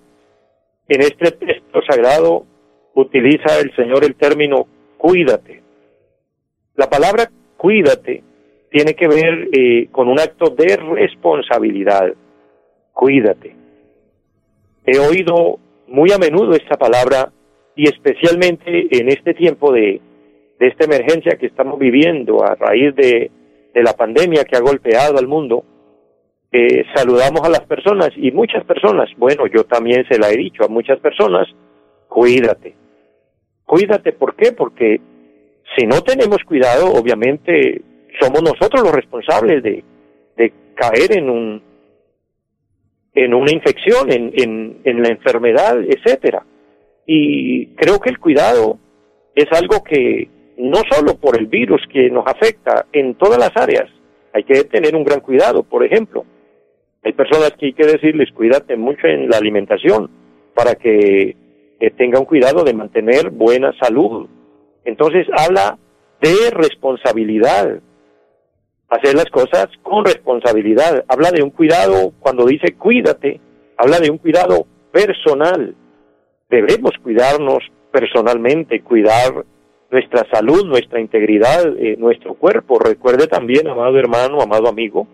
En 0.87 1.01
este 1.01 1.31
texto 1.31 1.81
sagrado 1.85 2.45
utiliza 2.95 3.59
el 3.59 3.75
Señor 3.75 4.05
el 4.05 4.15
término 4.15 4.67
cuídate. 4.97 5.61
La 6.75 6.89
palabra 6.89 7.29
cuídate 7.57 8.23
tiene 8.71 8.93
que 8.93 9.07
ver 9.09 9.49
eh, 9.51 9.89
con 9.91 10.07
un 10.07 10.17
acto 10.17 10.49
de 10.49 10.77
responsabilidad. 10.77 12.13
Cuídate. 12.93 13.53
He 14.85 14.97
oído 14.97 15.59
muy 15.87 16.13
a 16.13 16.17
menudo 16.17 16.53
esta 16.53 16.77
palabra 16.77 17.29
y 17.75 17.89
especialmente 17.89 18.87
en 18.97 19.09
este 19.09 19.33
tiempo 19.33 19.73
de, 19.73 19.99
de 20.57 20.67
esta 20.67 20.85
emergencia 20.85 21.37
que 21.37 21.47
estamos 21.47 21.77
viviendo 21.77 22.45
a 22.45 22.55
raíz 22.55 22.95
de, 22.95 23.29
de 23.73 23.83
la 23.83 23.91
pandemia 23.91 24.45
que 24.45 24.55
ha 24.55 24.61
golpeado 24.61 25.17
al 25.17 25.27
mundo, 25.27 25.65
eh, 26.53 26.85
saludamos 26.93 27.41
a 27.41 27.49
las 27.49 27.61
personas 27.61 28.11
y 28.15 28.31
muchas 28.31 28.63
personas, 28.63 29.09
bueno, 29.17 29.47
yo 29.47 29.63
también 29.63 30.05
se 30.07 30.19
la 30.19 30.29
he 30.29 30.37
dicho 30.37 30.63
a 30.63 30.67
muchas 30.67 30.99
personas, 30.99 31.47
cuídate. 32.07 32.75
Cuídate, 33.65 34.13
¿por 34.13 34.35
qué? 34.35 34.51
Porque 34.51 35.01
si 35.75 35.87
no 35.87 36.01
tenemos 36.01 36.43
cuidado, 36.43 36.93
obviamente 36.93 37.81
somos 38.19 38.43
nosotros 38.43 38.83
los 38.83 38.93
responsables 38.93 39.63
de, 39.63 39.83
de 40.37 40.53
caer 40.75 41.17
en 41.17 41.29
un 41.29 41.73
en 43.15 43.33
una 43.33 43.51
infección, 43.51 44.11
en, 44.11 44.31
en, 44.35 44.81
en 44.83 45.01
la 45.01 45.09
enfermedad, 45.09 45.77
etcétera. 45.87 46.45
Y 47.05 47.67
creo 47.75 47.99
que 47.99 48.09
el 48.09 48.19
cuidado 48.19 48.79
es 49.35 49.51
algo 49.51 49.83
que 49.83 50.29
no 50.57 50.81
solo 50.89 51.15
por 51.15 51.37
el 51.37 51.47
virus 51.47 51.81
que 51.91 52.09
nos 52.09 52.25
afecta 52.27 52.85
en 52.91 53.15
todas 53.15 53.39
las 53.39 53.55
áreas, 53.55 53.89
hay 54.33 54.43
que 54.43 54.63
tener 54.63 54.95
un 54.95 55.03
gran 55.03 55.19
cuidado. 55.19 55.63
Por 55.63 55.83
ejemplo, 55.83 56.25
hay 57.03 57.13
personas 57.13 57.51
que 57.59 57.67
hay 57.67 57.73
que 57.73 57.85
decirles 57.85 58.31
cuídate 58.33 58.75
mucho 58.77 59.07
en 59.07 59.29
la 59.29 59.37
alimentación 59.37 60.09
para 60.53 60.75
que 60.75 61.35
tenga 61.97 62.19
un 62.19 62.25
cuidado 62.25 62.63
de 62.63 62.73
mantener 62.73 63.29
buena 63.29 63.73
salud. 63.79 64.27
Entonces 64.85 65.27
habla 65.37 65.77
de 66.21 66.49
responsabilidad, 66.51 67.79
hacer 68.89 69.15
las 69.15 69.25
cosas 69.25 69.67
con 69.81 70.05
responsabilidad. 70.05 71.03
Habla 71.07 71.31
de 71.31 71.43
un 71.43 71.49
cuidado, 71.49 72.13
cuando 72.19 72.45
dice 72.45 72.75
cuídate, 72.77 73.39
habla 73.77 73.99
de 73.99 74.09
un 74.09 74.17
cuidado 74.17 74.65
personal. 74.91 75.75
Debemos 76.49 76.91
cuidarnos 77.01 77.59
personalmente, 77.91 78.81
cuidar 78.81 79.43
nuestra 79.91 80.25
salud, 80.31 80.65
nuestra 80.65 80.99
integridad, 80.99 81.75
eh, 81.77 81.95
nuestro 81.97 82.35
cuerpo. 82.35 82.79
Recuerde 82.79 83.27
también, 83.27 83.67
amado 83.67 83.97
hermano, 83.97 84.41
amado 84.41 84.67
amigo, 84.67 85.07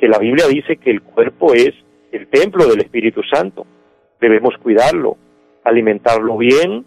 que 0.00 0.08
la 0.08 0.18
Biblia 0.18 0.46
dice 0.48 0.78
que 0.78 0.90
el 0.90 1.02
cuerpo 1.02 1.52
es 1.52 1.72
el 2.10 2.26
templo 2.28 2.64
del 2.66 2.80
Espíritu 2.80 3.20
Santo. 3.30 3.66
Debemos 4.18 4.54
cuidarlo, 4.62 5.18
alimentarlo 5.62 6.38
bien, 6.38 6.86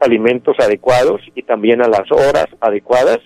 alimentos 0.00 0.56
adecuados 0.58 1.20
y 1.36 1.44
también 1.44 1.80
a 1.80 1.88
las 1.88 2.10
horas 2.10 2.48
adecuadas. 2.60 3.20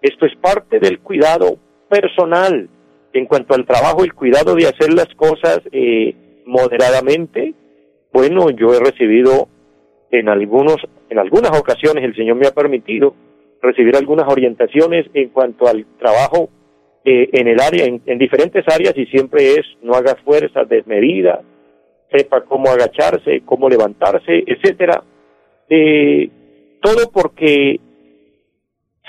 Esto 0.00 0.24
es 0.24 0.34
parte 0.36 0.80
del 0.80 1.00
cuidado 1.00 1.58
personal. 1.90 2.70
En 3.12 3.26
cuanto 3.26 3.54
al 3.54 3.66
trabajo, 3.66 4.04
el 4.04 4.14
cuidado 4.14 4.54
de 4.54 4.66
hacer 4.66 4.92
las 4.92 5.08
cosas 5.14 5.60
eh, 5.70 6.42
moderadamente, 6.46 7.54
bueno, 8.10 8.48
yo 8.50 8.72
he 8.72 8.80
recibido 8.80 9.48
en 10.10 10.30
algunos, 10.30 10.76
en 11.10 11.18
algunas 11.18 11.58
ocasiones 11.58 12.04
el 12.04 12.16
Señor 12.16 12.36
me 12.36 12.46
ha 12.46 12.52
permitido 12.52 13.14
recibir 13.60 13.96
algunas 13.96 14.30
orientaciones 14.30 15.06
en 15.12 15.28
cuanto 15.28 15.66
al 15.66 15.84
trabajo 15.98 16.48
eh, 17.10 17.30
en 17.32 17.48
el 17.48 17.58
área, 17.58 17.86
en, 17.86 18.18
diferentes 18.18 18.62
áreas 18.68 18.92
y 18.98 19.06
siempre 19.06 19.54
es 19.54 19.64
no 19.80 19.94
haga 19.94 20.14
fuerza 20.16 20.64
desmedida, 20.64 21.40
sepa 22.10 22.42
cómo 22.44 22.68
agacharse, 22.68 23.40
cómo 23.46 23.66
levantarse, 23.66 24.44
etcétera. 24.46 25.02
Eh, 25.70 26.28
todo 26.82 27.10
porque 27.10 27.80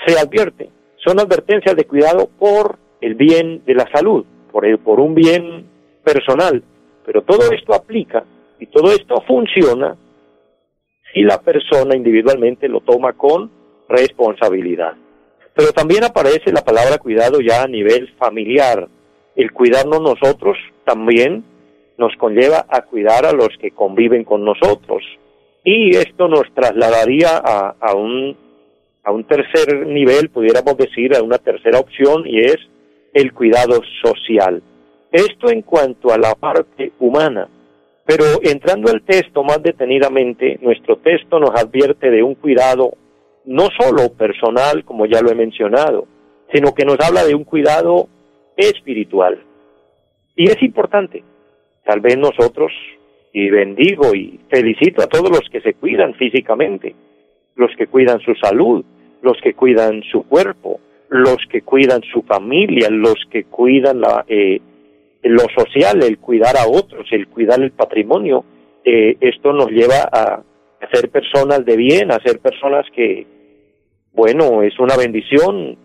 se 0.06 0.18
advierte, 0.18 0.70
son 1.04 1.20
advertencias 1.20 1.76
de 1.76 1.84
cuidado 1.84 2.30
por 2.38 2.78
el 3.02 3.16
bien 3.16 3.66
de 3.66 3.74
la 3.74 3.86
salud, 3.92 4.24
por, 4.50 4.64
el, 4.64 4.78
por 4.78 4.98
un 4.98 5.14
bien 5.14 5.66
personal, 6.02 6.62
pero 7.04 7.20
todo 7.20 7.52
esto 7.52 7.74
aplica 7.74 8.24
y 8.58 8.64
todo 8.68 8.92
esto 8.92 9.16
funciona 9.26 9.94
si 11.12 11.20
la 11.20 11.42
persona 11.42 11.94
individualmente 11.94 12.66
lo 12.66 12.80
toma 12.80 13.12
con 13.12 13.50
responsabilidad. 13.90 14.94
Pero 15.54 15.72
también 15.72 16.04
aparece 16.04 16.52
la 16.52 16.64
palabra 16.64 16.98
cuidado 16.98 17.40
ya 17.40 17.62
a 17.62 17.68
nivel 17.68 18.08
familiar. 18.18 18.88
El 19.36 19.52
cuidarnos 19.52 20.00
nosotros 20.00 20.56
también 20.84 21.44
nos 21.98 22.16
conlleva 22.16 22.64
a 22.68 22.82
cuidar 22.82 23.26
a 23.26 23.32
los 23.32 23.50
que 23.60 23.70
conviven 23.72 24.24
con 24.24 24.44
nosotros. 24.44 25.02
Y 25.62 25.94
esto 25.96 26.28
nos 26.28 26.44
trasladaría 26.54 27.36
a, 27.36 27.94
un, 27.94 28.36
un 29.06 29.24
tercer 29.24 29.86
nivel, 29.86 30.30
pudiéramos 30.30 30.76
decir, 30.78 31.14
a 31.14 31.22
una 31.22 31.38
tercera 31.38 31.78
opción, 31.78 32.26
y 32.26 32.40
es 32.40 32.56
el 33.12 33.32
cuidado 33.34 33.80
social. 34.02 34.62
Esto 35.12 35.50
en 35.50 35.62
cuanto 35.62 36.12
a 36.12 36.18
la 36.18 36.34
parte 36.34 36.92
humana. 36.98 37.48
Pero 38.06 38.24
entrando 38.42 38.90
al 38.90 39.02
texto 39.02 39.44
más 39.44 39.62
detenidamente, 39.62 40.58
nuestro 40.62 40.96
texto 40.96 41.38
nos 41.38 41.50
advierte 41.50 42.10
de 42.10 42.22
un 42.22 42.34
cuidado 42.34 42.92
no 43.44 43.68
solo 43.78 44.12
personal, 44.12 44.84
como 44.84 45.06
ya 45.06 45.20
lo 45.20 45.30
he 45.30 45.34
mencionado, 45.34 46.06
sino 46.52 46.74
que 46.74 46.84
nos 46.84 46.98
habla 47.00 47.24
de 47.24 47.34
un 47.34 47.44
cuidado 47.44 48.08
espiritual. 48.56 49.42
Y 50.36 50.44
es 50.44 50.62
importante, 50.62 51.22
tal 51.84 52.00
vez 52.00 52.16
nosotros, 52.18 52.72
y 53.32 53.48
bendigo 53.50 54.14
y 54.14 54.40
felicito 54.48 55.02
a 55.02 55.06
todos 55.06 55.30
los 55.30 55.48
que 55.50 55.60
se 55.60 55.74
cuidan 55.74 56.14
físicamente, 56.14 56.94
los 57.56 57.70
que 57.76 57.86
cuidan 57.86 58.20
su 58.20 58.34
salud, 58.34 58.84
los 59.22 59.36
que 59.42 59.54
cuidan 59.54 60.02
su 60.10 60.24
cuerpo, 60.26 60.80
los 61.08 61.38
que 61.50 61.62
cuidan 61.62 62.02
su 62.12 62.22
familia, 62.22 62.88
los 62.90 63.16
que 63.30 63.44
cuidan 63.44 64.00
la, 64.00 64.24
eh, 64.28 64.60
lo 65.22 65.44
social, 65.56 66.02
el 66.02 66.18
cuidar 66.18 66.56
a 66.56 66.66
otros, 66.66 67.06
el 67.10 67.28
cuidar 67.28 67.60
el 67.60 67.72
patrimonio, 67.72 68.44
eh, 68.84 69.16
esto 69.20 69.52
nos 69.52 69.68
lleva 69.68 70.08
a, 70.10 70.42
ser 70.88 71.10
personas 71.10 71.64
de 71.64 71.76
bien, 71.76 72.10
a 72.10 72.20
ser 72.20 72.40
personas 72.40 72.86
que, 72.94 73.26
bueno, 74.12 74.62
es 74.62 74.78
una 74.78 74.96
bendición, 74.96 75.76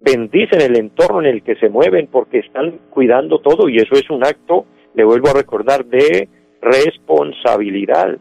bendicen 0.00 0.60
el 0.60 0.76
entorno 0.76 1.20
en 1.20 1.26
el 1.26 1.42
que 1.42 1.56
se 1.56 1.68
mueven 1.68 2.08
porque 2.08 2.38
están 2.38 2.78
cuidando 2.90 3.40
todo 3.40 3.68
y 3.68 3.76
eso 3.76 3.94
es 3.94 4.08
un 4.10 4.24
acto, 4.24 4.66
le 4.94 5.04
vuelvo 5.04 5.28
a 5.28 5.34
recordar, 5.34 5.84
de 5.86 6.28
responsabilidad. 6.60 8.18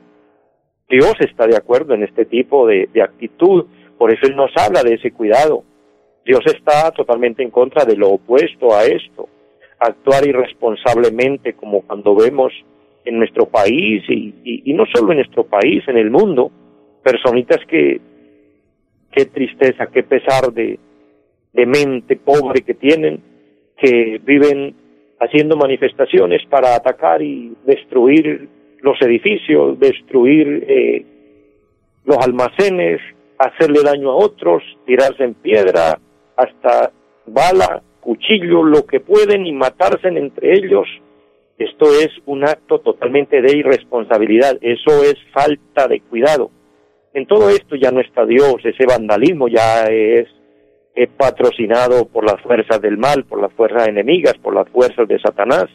Dios 0.90 1.14
está 1.20 1.48
de 1.48 1.58
acuerdo 1.58 1.94
en 1.94 2.04
este 2.04 2.26
tipo 2.26 2.68
de, 2.68 2.90
de 2.94 3.02
actitud, 3.02 3.66
por 3.98 4.12
eso 4.12 4.26
Él 4.26 4.36
nos 4.36 4.52
habla 4.58 4.84
de 4.84 4.96
ese 4.96 5.12
cuidado. 5.12 5.64
Dios 6.26 6.42
está 6.46 6.92
totalmente 6.92 7.44
en 7.44 7.52
contra 7.52 7.84
de 7.84 7.98
lo 7.98 8.12
opuesto 8.12 8.74
a 8.74 8.86
esto, 8.86 9.28
actuar 9.80 10.26
irresponsablemente 10.26 11.54
como 11.54 11.82
cuando 11.82 12.16
vemos 12.16 12.54
en 13.06 13.18
nuestro 13.18 13.46
país 13.46 14.04
y, 14.10 14.74
no 14.74 14.86
solo 14.94 15.12
en 15.12 15.18
nuestro 15.20 15.46
país, 15.46 15.84
en 15.88 15.98
el 15.98 16.10
mundo, 16.10 16.52
personitas 17.04 17.60
que, 17.68 18.00
qué 19.12 19.26
tristeza, 19.26 19.88
qué 19.88 20.04
pesar 20.04 20.52
de, 20.54 20.80
de 21.54 21.66
mente 21.66 22.16
pobre 22.16 22.62
que 22.62 22.74
tienen, 22.74 23.22
que 23.78 24.20
viven 24.24 24.76
haciendo 25.20 25.56
manifestaciones 25.56 26.42
para 26.50 26.76
atacar 26.76 27.22
y 27.22 27.54
destruir 27.66 28.50
los 28.82 29.02
edificios, 29.02 29.80
destruir 29.80 30.66
eh, 30.68 31.06
los 32.04 32.18
almacenes, 32.18 33.00
hacerle 33.38 33.82
daño 33.84 34.12
a 34.12 34.16
otros, 34.16 34.62
tirarse 34.86 35.24
en 35.24 35.34
piedra, 35.36 36.00
hasta 36.36 36.92
bala, 37.26 37.82
cuchillo, 38.02 38.64
lo 38.64 38.86
que 38.86 39.00
pueden 39.00 39.46
y 39.46 39.54
matarse 39.54 40.10
entre 40.10 40.54
ellos. 40.54 40.88
Esto 41.58 41.86
es 41.86 42.10
un 42.26 42.44
acto 42.44 42.80
totalmente 42.80 43.42
de 43.42 43.58
irresponsabilidad, 43.58 44.58
eso 44.62 45.04
es 45.04 45.16
falta 45.32 45.88
de 45.88 46.02
cuidado. 46.02 46.50
En 47.14 47.28
todo 47.28 47.50
esto 47.50 47.76
ya 47.76 47.92
no 47.92 48.02
está 48.02 48.26
Dios, 48.26 48.56
ese 48.64 48.86
vandalismo 48.88 49.48
ya 49.48 49.86
es, 49.86 50.28
patrocinado 51.18 52.06
por 52.06 52.24
las 52.24 52.40
fuerzas 52.42 52.80
del 52.82 52.98
mal, 52.98 53.24
por 53.26 53.42
las 53.42 53.52
fuerzas 53.54 53.88
enemigas, 53.88 54.36
por 54.42 54.54
las 54.54 54.70
fuerzas 54.70 55.08
de 55.08 55.20
Satanás. 55.20 55.66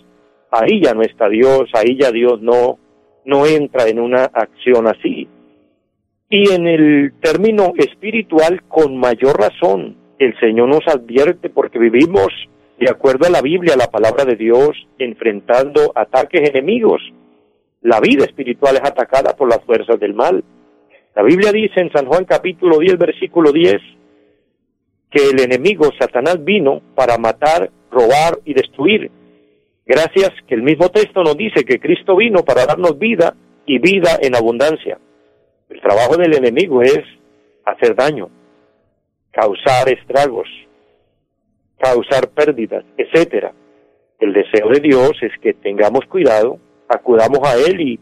Ahí 0.50 0.80
ya 0.82 0.94
no 0.94 1.02
está 1.02 1.28
Dios, 1.28 1.70
ahí 1.74 1.96
ya 2.00 2.10
Dios 2.10 2.40
no, 2.40 2.78
no 3.24 3.46
entra 3.46 3.88
en 3.88 4.00
una 4.00 4.24
acción 4.24 4.86
así. 4.86 5.28
Y 6.30 6.52
en 6.52 6.66
el 6.66 7.12
término 7.20 7.72
espiritual, 7.76 8.62
con 8.68 8.96
mayor 8.96 9.40
razón, 9.40 9.96
el 10.18 10.38
Señor 10.40 10.68
nos 10.68 10.86
advierte 10.86 11.50
porque 11.50 11.78
vivimos 11.78 12.28
de 12.78 12.88
acuerdo 12.88 13.26
a 13.26 13.30
la 13.30 13.42
Biblia, 13.42 13.76
la 13.76 13.90
palabra 13.90 14.24
de 14.24 14.36
Dios, 14.36 14.70
enfrentando 14.98 15.92
ataques 15.94 16.48
enemigos. 16.48 17.02
La 17.82 18.00
vida 18.00 18.24
espiritual 18.24 18.76
es 18.76 18.82
atacada 18.82 19.34
por 19.36 19.48
las 19.48 19.64
fuerzas 19.64 19.98
del 19.98 20.14
mal. 20.14 20.44
La 21.14 21.22
Biblia 21.22 21.50
dice 21.50 21.80
en 21.80 21.90
San 21.90 22.06
Juan 22.06 22.24
capítulo 22.24 22.78
10, 22.78 22.98
versículo 22.98 23.50
10, 23.50 23.76
que 25.10 25.30
el 25.30 25.40
enemigo 25.40 25.90
Satanás 25.98 26.44
vino 26.44 26.80
para 26.94 27.18
matar, 27.18 27.70
robar 27.90 28.38
y 28.44 28.54
destruir. 28.54 29.10
Gracias 29.84 30.30
que 30.46 30.54
el 30.54 30.62
mismo 30.62 30.90
texto 30.90 31.22
nos 31.24 31.36
dice 31.36 31.64
que 31.64 31.80
Cristo 31.80 32.14
vino 32.14 32.44
para 32.44 32.66
darnos 32.66 32.98
vida 32.98 33.34
y 33.66 33.78
vida 33.78 34.18
en 34.20 34.36
abundancia. 34.36 34.98
El 35.68 35.80
trabajo 35.80 36.16
del 36.16 36.36
enemigo 36.36 36.82
es 36.82 37.00
hacer 37.64 37.96
daño, 37.96 38.28
causar 39.32 39.88
estragos, 39.88 40.48
causar 41.78 42.28
pérdidas, 42.28 42.84
etcétera. 42.96 43.52
El 44.18 44.32
deseo 44.32 44.68
de 44.70 44.80
Dios 44.80 45.12
es 45.22 45.32
que 45.40 45.54
tengamos 45.54 46.04
cuidado, 46.06 46.58
acudamos 46.88 47.40
a 47.44 47.54
Él 47.56 47.80
y, 47.80 48.00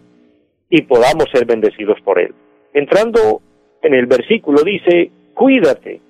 y 0.70 0.82
podamos 0.82 1.26
ser 1.32 1.44
bendecidos 1.44 2.00
por 2.02 2.18
Él. 2.18 2.34
Entrando 2.72 3.42
en 3.82 3.94
el 3.94 4.06
versículo 4.06 4.62
dice, 4.62 5.10
cuídate, 5.34 6.00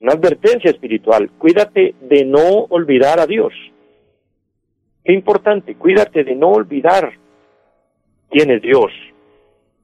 una 0.00 0.12
advertencia 0.12 0.70
espiritual, 0.70 1.30
cuídate 1.38 1.94
de 2.00 2.24
no 2.24 2.66
olvidar 2.68 3.20
a 3.20 3.26
Dios. 3.26 3.52
Qué 5.04 5.12
importante, 5.12 5.74
cuídate 5.74 6.24
de 6.24 6.34
no 6.34 6.50
olvidar 6.50 7.12
quién 8.30 8.50
es 8.50 8.62
Dios. 8.62 8.92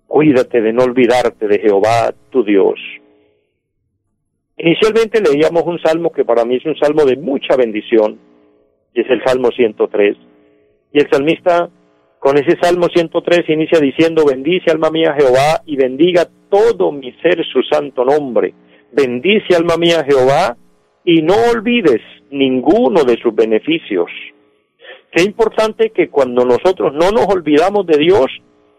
Cuídate 0.06 0.60
de 0.60 0.72
no 0.72 0.82
olvidarte 0.84 1.48
de 1.48 1.58
Jehová, 1.58 2.12
tu 2.30 2.44
Dios. 2.44 2.78
Inicialmente 4.64 5.20
leíamos 5.20 5.64
un 5.64 5.80
salmo 5.80 6.12
que 6.12 6.24
para 6.24 6.44
mí 6.44 6.54
es 6.54 6.64
un 6.64 6.76
salmo 6.76 7.04
de 7.04 7.16
mucha 7.16 7.56
bendición, 7.56 8.16
y 8.94 9.00
es 9.00 9.10
el 9.10 9.20
Salmo 9.24 9.50
103. 9.50 10.16
Y 10.92 10.98
el 11.00 11.08
salmista 11.10 11.68
con 12.20 12.38
ese 12.38 12.56
Salmo 12.62 12.86
103 12.86 13.48
inicia 13.48 13.80
diciendo, 13.80 14.24
bendice 14.24 14.70
alma 14.70 14.90
mía 14.90 15.16
Jehová 15.18 15.62
y 15.66 15.74
bendiga 15.74 16.28
todo 16.48 16.92
mi 16.92 17.10
ser 17.14 17.44
su 17.52 17.60
santo 17.64 18.04
nombre. 18.04 18.54
Bendice 18.92 19.56
alma 19.56 19.76
mía 19.76 20.04
Jehová 20.08 20.56
y 21.04 21.22
no 21.22 21.34
olvides 21.52 22.00
ninguno 22.30 23.02
de 23.02 23.16
sus 23.20 23.34
beneficios. 23.34 24.12
Qué 25.10 25.24
importante 25.24 25.90
que 25.90 26.08
cuando 26.08 26.44
nosotros 26.44 26.94
no 26.94 27.10
nos 27.10 27.26
olvidamos 27.26 27.84
de 27.84 27.98
Dios, 27.98 28.26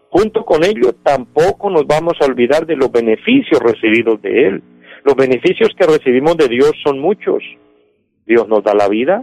junto 0.08 0.46
con 0.46 0.64
ello 0.64 0.94
tampoco 1.02 1.68
nos 1.68 1.86
vamos 1.86 2.14
a 2.22 2.24
olvidar 2.24 2.64
de 2.64 2.76
los 2.76 2.90
beneficios 2.90 3.60
recibidos 3.60 4.22
de 4.22 4.46
Él. 4.46 4.62
Los 5.04 5.14
beneficios 5.16 5.68
que 5.78 5.86
recibimos 5.86 6.36
de 6.38 6.48
Dios 6.48 6.72
son 6.82 6.98
muchos. 6.98 7.42
Dios 8.26 8.48
nos 8.48 8.64
da 8.64 8.74
la 8.74 8.88
vida, 8.88 9.22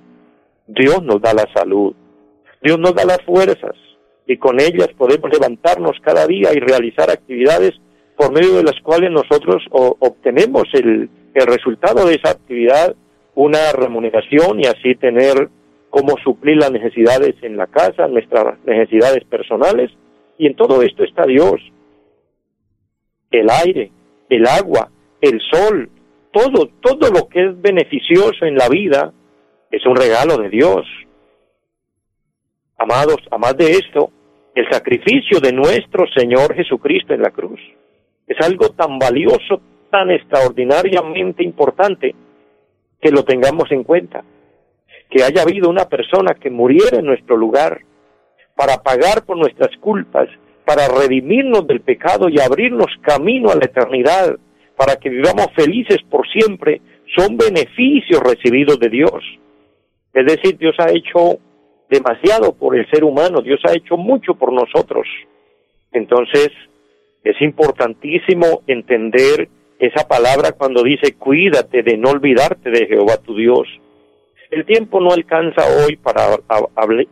Dios 0.68 1.04
nos 1.04 1.20
da 1.20 1.34
la 1.34 1.48
salud, 1.54 1.96
Dios 2.62 2.78
nos 2.78 2.94
da 2.94 3.04
las 3.04 3.22
fuerzas 3.24 3.76
y 4.28 4.38
con 4.38 4.60
ellas 4.60 4.90
podemos 4.96 5.32
levantarnos 5.32 5.98
cada 6.04 6.28
día 6.28 6.50
y 6.54 6.60
realizar 6.60 7.10
actividades 7.10 7.72
por 8.16 8.32
medio 8.32 8.58
de 8.58 8.64
las 8.64 8.80
cuales 8.84 9.10
nosotros 9.10 9.64
obtenemos 9.72 10.66
el, 10.74 11.10
el 11.34 11.46
resultado 11.48 12.06
de 12.06 12.14
esa 12.14 12.30
actividad, 12.30 12.96
una 13.34 13.72
remuneración 13.72 14.60
y 14.60 14.68
así 14.68 14.94
tener 14.96 15.50
cómo 15.90 16.16
suplir 16.24 16.58
las 16.58 16.72
necesidades 16.72 17.36
en 17.42 17.58
la 17.58 17.66
casa, 17.66 18.08
nuestras 18.08 18.64
necesidades 18.66 19.24
personales. 19.26 19.90
Y 20.38 20.46
en 20.46 20.56
todo 20.56 20.84
esto 20.84 21.04
está 21.04 21.24
Dios. 21.26 21.60
El 23.32 23.50
aire, 23.50 23.92
el 24.30 24.46
agua, 24.46 24.90
el 25.22 25.40
sol, 25.52 25.90
todo, 26.32 26.68
todo 26.82 27.12
lo 27.12 27.28
que 27.30 27.46
es 27.46 27.62
beneficioso 27.62 28.46
en 28.46 28.56
la 28.56 28.68
vida, 28.68 29.14
es 29.70 29.86
un 29.86 29.96
regalo 29.96 30.38
de 30.38 30.50
Dios. 30.50 30.86
Amados, 32.78 33.18
además 33.30 33.56
de 33.58 33.72
esto, 33.72 34.12
el 34.56 34.70
sacrificio 34.70 35.40
de 35.40 35.54
nuestro 35.54 36.06
Señor 36.16 36.54
Jesucristo 36.56 37.14
en 37.14 37.22
la 37.22 37.30
cruz 37.30 37.60
es 38.28 38.38
algo 38.46 38.70
tan 38.70 38.98
valioso, 38.98 39.62
tan 39.90 40.10
extraordinariamente 40.10 41.44
importante, 41.44 42.16
que 43.02 43.12
lo 43.12 43.24
tengamos 43.24 43.72
en 43.72 43.84
cuenta. 43.84 44.24
Que 45.10 45.24
haya 45.24 45.42
habido 45.42 45.70
una 45.70 45.86
persona 45.86 46.36
que 46.36 46.50
muriera 46.50 47.00
en 47.00 47.06
nuestro 47.06 47.36
lugar 47.36 47.82
para 48.56 48.78
pagar 48.82 49.26
por 49.26 49.38
nuestras 49.38 49.76
culpas, 49.78 50.30
para 50.66 50.88
redimirnos 50.88 51.68
del 51.68 51.82
pecado 51.82 52.30
y 52.30 52.40
abrirnos 52.40 52.88
camino 53.02 53.50
a 53.50 53.56
la 53.56 53.66
eternidad, 53.66 54.38
para 54.76 54.96
que 54.96 55.10
vivamos 55.10 55.48
felices 55.56 55.98
por 56.10 56.28
siempre, 56.28 56.82
son 57.16 57.38
beneficios 57.38 58.22
recibidos 58.22 58.80
de 58.80 58.90
Dios. 58.90 59.24
Es 60.14 60.26
decir, 60.26 60.58
Dios 60.58 60.76
ha 60.80 60.92
hecho 60.92 61.40
demasiado 61.90 62.54
por 62.54 62.76
el 62.76 62.90
ser 62.90 63.04
humano, 63.04 63.42
Dios 63.42 63.60
ha 63.68 63.74
hecho 63.74 63.98
mucho 63.98 64.36
por 64.36 64.54
nosotros. 64.54 65.08
Entonces, 65.92 66.50
es 67.24 67.40
importantísimo 67.42 68.64
entender 68.68 69.50
esa 69.78 70.08
palabra 70.08 70.54
cuando 70.54 70.84
dice 70.84 71.16
cuídate 71.18 71.84
de 71.84 71.98
no 71.98 72.12
olvidarte 72.12 72.70
de 72.70 72.88
Jehová 72.88 73.18
tu 73.18 73.36
Dios. 73.36 73.68
El 74.50 74.66
tiempo 74.66 75.00
no 75.02 75.12
alcanza 75.12 75.64
hoy 75.86 75.96
para 75.98 76.38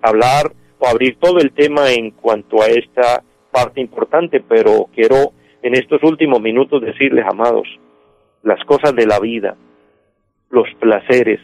hablar 0.02 0.52
o 0.78 0.88
abrir 0.88 1.18
todo 1.20 1.40
el 1.40 1.52
tema 1.52 1.92
en 1.92 2.12
cuanto 2.12 2.62
a 2.62 2.68
esta 2.68 3.24
parte 3.52 3.82
importante, 3.82 4.42
pero 4.48 4.88
quiero 4.94 5.34
en 5.62 5.76
estos 5.76 6.02
últimos 6.04 6.42
minutos 6.42 6.82
decirles, 6.82 7.26
amados, 7.30 7.68
las 8.44 8.64
cosas 8.66 8.96
de 8.96 9.06
la 9.06 9.20
vida, 9.20 9.56
los 10.50 10.68
placeres, 10.80 11.40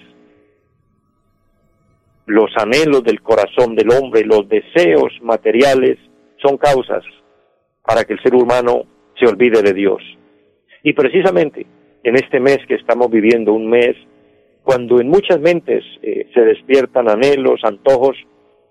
los 2.25 2.51
anhelos 2.58 3.04
del 3.04 3.21
corazón 3.21 3.75
del 3.75 3.91
hombre, 3.91 4.25
los 4.25 4.47
deseos 4.49 5.13
materiales, 5.21 5.97
son 6.41 6.58
causas 6.58 7.04
para 7.86 8.04
que 8.04 8.13
el 8.13 8.21
ser 8.21 8.36
humano 8.36 8.84
se 9.19 9.28
olvide 9.28 9.62
de 9.62 9.73
Dios. 9.73 10.01
Y 10.84 10.93
precisamente 10.93 11.65
en 12.04 12.15
este 12.15 12.39
mes 12.39 12.60
que 12.67 12.75
estamos 12.75 13.10
viviendo, 13.10 13.54
un 13.54 13.69
mes 13.69 13.95
cuando 14.63 14.99
en 14.99 15.08
muchas 15.08 15.39
mentes 15.39 15.84
eh, 16.01 16.28
se 16.34 16.41
despiertan 16.41 17.08
anhelos, 17.10 17.62
antojos 17.63 18.17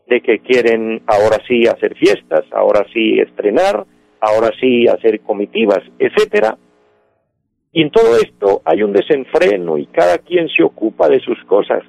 de 0.06 0.20
que 0.20 0.40
quieren 0.40 1.02
ahora 1.06 1.38
sí 1.46 1.66
hacer 1.66 1.94
fiestas, 1.96 2.44
ahora 2.52 2.84
sí 2.92 3.18
estrenar, 3.20 3.86
ahora 4.20 4.50
sí 4.60 4.86
hacer 4.88 5.20
comitivas, 5.20 5.80
etcétera. 5.98 6.56
Y 7.72 7.82
en 7.82 7.90
todo 7.90 8.16
esto 8.16 8.62
hay 8.64 8.82
un 8.82 8.92
desenfreno 8.92 9.78
y 9.78 9.86
cada 9.86 10.18
quien 10.18 10.48
se 10.48 10.62
ocupa 10.62 11.08
de 11.08 11.20
sus 11.20 11.42
cosas. 11.44 11.82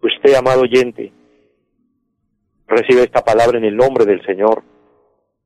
Usted, 0.00 0.34
amado 0.34 0.62
oyente, 0.62 1.12
recibe 2.66 3.02
esta 3.02 3.22
palabra 3.22 3.58
en 3.58 3.64
el 3.64 3.76
nombre 3.76 4.04
del 4.04 4.24
Señor. 4.24 4.62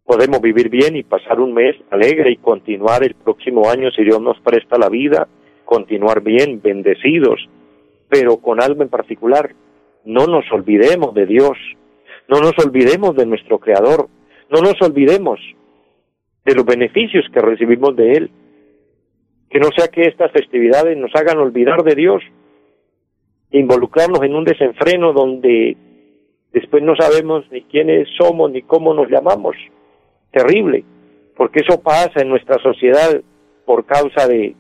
Podemos 0.05 0.41
vivir 0.41 0.69
bien 0.69 0.97
y 0.97 1.03
pasar 1.03 1.41
un 1.41 1.53
mes 1.53 1.75
alegre 1.91 2.31
y 2.31 2.37
continuar 2.37 3.03
el 3.03 3.15
próximo 3.15 3.69
año 3.69 3.91
si 3.91 4.05
Dios 4.05 4.21
nos 4.21 4.39
presta 4.41 4.79
la 4.79 4.89
vida, 4.89 5.27
continuar 5.65 6.23
bien, 6.23 6.61
bendecidos, 6.63 7.49
pero 8.09 8.37
con 8.37 8.63
algo 8.63 8.83
en 8.83 8.89
particular. 8.89 9.55
No 10.05 10.27
nos 10.27 10.45
olvidemos 10.53 11.15
de 11.15 11.27
Dios, 11.27 11.59
no 12.29 12.41
nos 12.41 12.53
olvidemos 12.65 13.17
de 13.17 13.27
nuestro 13.27 13.59
Creador, 13.59 14.09
no 14.51 14.61
nos 14.61 14.81
olvidemos 14.81 15.41
de 16.47 16.55
los 16.55 16.65
beneficios 16.65 17.27
que 17.33 17.41
recibimos 17.41 17.95
de 17.97 18.13
Él. 18.13 18.31
Que 19.51 19.59
no 19.59 19.69
sea 19.77 19.89
que 19.89 20.03
estas 20.03 20.33
festividades 20.33 20.97
nos 20.97 21.15
hagan 21.15 21.39
olvidar 21.39 21.83
de 21.83 21.95
Dios 21.95 22.23
involucrarnos 23.51 24.23
en 24.23 24.35
un 24.35 24.45
desenfreno 24.45 25.13
donde 25.13 25.77
después 26.53 26.83
no 26.83 26.95
sabemos 26.97 27.45
ni 27.51 27.63
quiénes 27.63 28.09
somos 28.17 28.51
ni 28.51 28.63
cómo 28.63 28.95
nos 28.95 29.09
llamamos. 29.09 29.57
Terrible, 30.31 30.85
porque 31.37 31.61
eso 31.61 31.81
pasa 31.81 32.21
en 32.21 32.29
nuestra 32.29 32.59
sociedad 32.63 33.21
por 33.65 33.87
causa 33.87 34.27
de, 34.29 34.55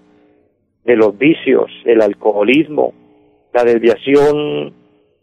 de 0.84 0.96
los 0.96 1.16
vicios, 1.16 1.70
el 1.84 2.02
alcoholismo, 2.02 2.94
la 3.52 3.64
desviación 3.64 4.72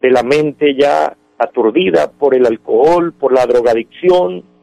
de 0.00 0.10
la 0.10 0.22
mente 0.22 0.74
ya 0.78 1.16
aturdida 1.38 2.10
por 2.12 2.34
el 2.34 2.46
alcohol, 2.46 3.12
por 3.12 3.32
la 3.32 3.46
drogadicción. 3.46 4.53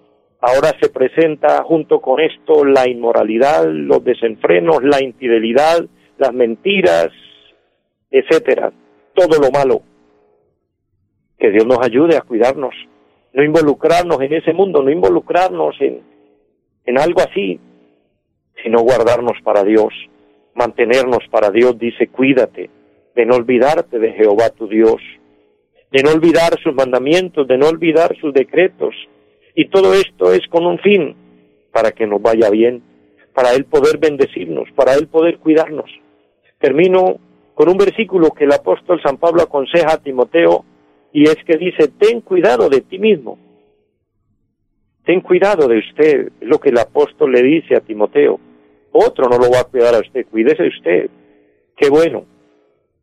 Ahora 0.42 0.76
se 0.82 0.90
presenta 0.90 1.64
junto 1.64 2.02
con 2.02 2.20
esto 2.20 2.66
la 2.66 2.90
inmoralidad, 2.90 3.66
los 3.68 4.04
desenfrenos, 4.04 4.84
la 4.84 5.02
infidelidad, 5.02 5.86
las 6.18 6.34
mentiras, 6.34 7.10
etcétera 8.10 8.72
todo 9.14 9.40
lo 9.40 9.52
malo. 9.52 9.82
Que 11.38 11.52
Dios 11.52 11.66
nos 11.66 11.80
ayude 11.82 12.18
a 12.18 12.22
cuidarnos, 12.22 12.74
no 13.34 13.44
involucrarnos 13.44 14.22
en 14.22 14.34
ese 14.34 14.54
mundo, 14.54 14.82
no 14.82 14.92
involucrarnos 14.92 15.76
en, 15.80 16.02
en 16.86 17.00
algo 17.00 17.22
así, 17.22 17.60
sino 18.64 18.82
guardarnos 18.82 19.38
para 19.44 19.64
Dios, 19.64 19.94
mantenernos 20.54 21.28
para 21.30 21.50
Dios, 21.50 21.78
dice, 21.80 22.08
cuídate 22.08 22.70
de 23.16 23.26
no 23.26 23.36
olvidarte 23.36 24.00
de 24.00 24.14
Jehová 24.14 24.50
tu 24.50 24.68
Dios, 24.68 25.02
de 25.92 26.04
no 26.04 26.12
olvidar 26.12 26.60
sus 26.62 26.74
mandamientos, 26.74 27.48
de 27.48 27.58
no 27.58 27.68
olvidar 27.68 28.16
sus 28.20 28.34
decretos. 28.34 28.96
Y 29.56 29.70
todo 29.70 29.94
esto 29.94 30.32
es 30.32 30.48
con 30.48 30.66
un 30.66 30.80
fin, 30.80 31.16
para 31.72 31.92
que 31.92 32.08
nos 32.08 32.22
vaya 32.22 32.50
bien, 32.50 32.82
para 33.34 33.54
Él 33.54 33.66
poder 33.66 33.98
bendecirnos, 33.98 34.70
para 34.76 34.94
Él 34.94 35.08
poder 35.08 35.38
cuidarnos. 35.40 35.90
Termino 36.60 37.18
con 37.54 37.70
un 37.70 37.78
versículo 37.78 38.32
que 38.32 38.46
el 38.46 38.54
apóstol 38.54 39.02
San 39.02 39.18
Pablo 39.18 39.42
aconseja 39.42 39.94
a 39.94 40.02
Timoteo 40.02 40.66
y 41.14 41.24
es 41.24 41.38
que 41.46 41.58
dice, 41.58 41.90
ten 42.00 42.22
cuidado 42.22 42.70
de 42.70 42.82
ti 42.82 42.98
mismo, 42.98 43.38
ten 45.06 45.22
cuidado 45.22 45.68
de 45.68 45.80
usted, 45.80 46.32
es 46.40 46.48
lo 46.48 46.60
que 46.60 46.70
el 46.70 46.78
apóstol 46.78 47.32
le 47.32 47.42
dice 47.42 47.76
a 47.76 47.82
Timoteo, 47.82 48.40
otro 48.92 49.28
no 49.30 49.38
lo 49.38 49.52
va 49.52 49.62
a 49.62 49.66
cuidar 49.66 49.96
a 49.96 50.00
usted, 50.00 50.26
cuídese 50.30 50.64
de 50.64 50.70
usted, 50.70 51.10
qué 51.76 51.90
bueno, 51.90 52.26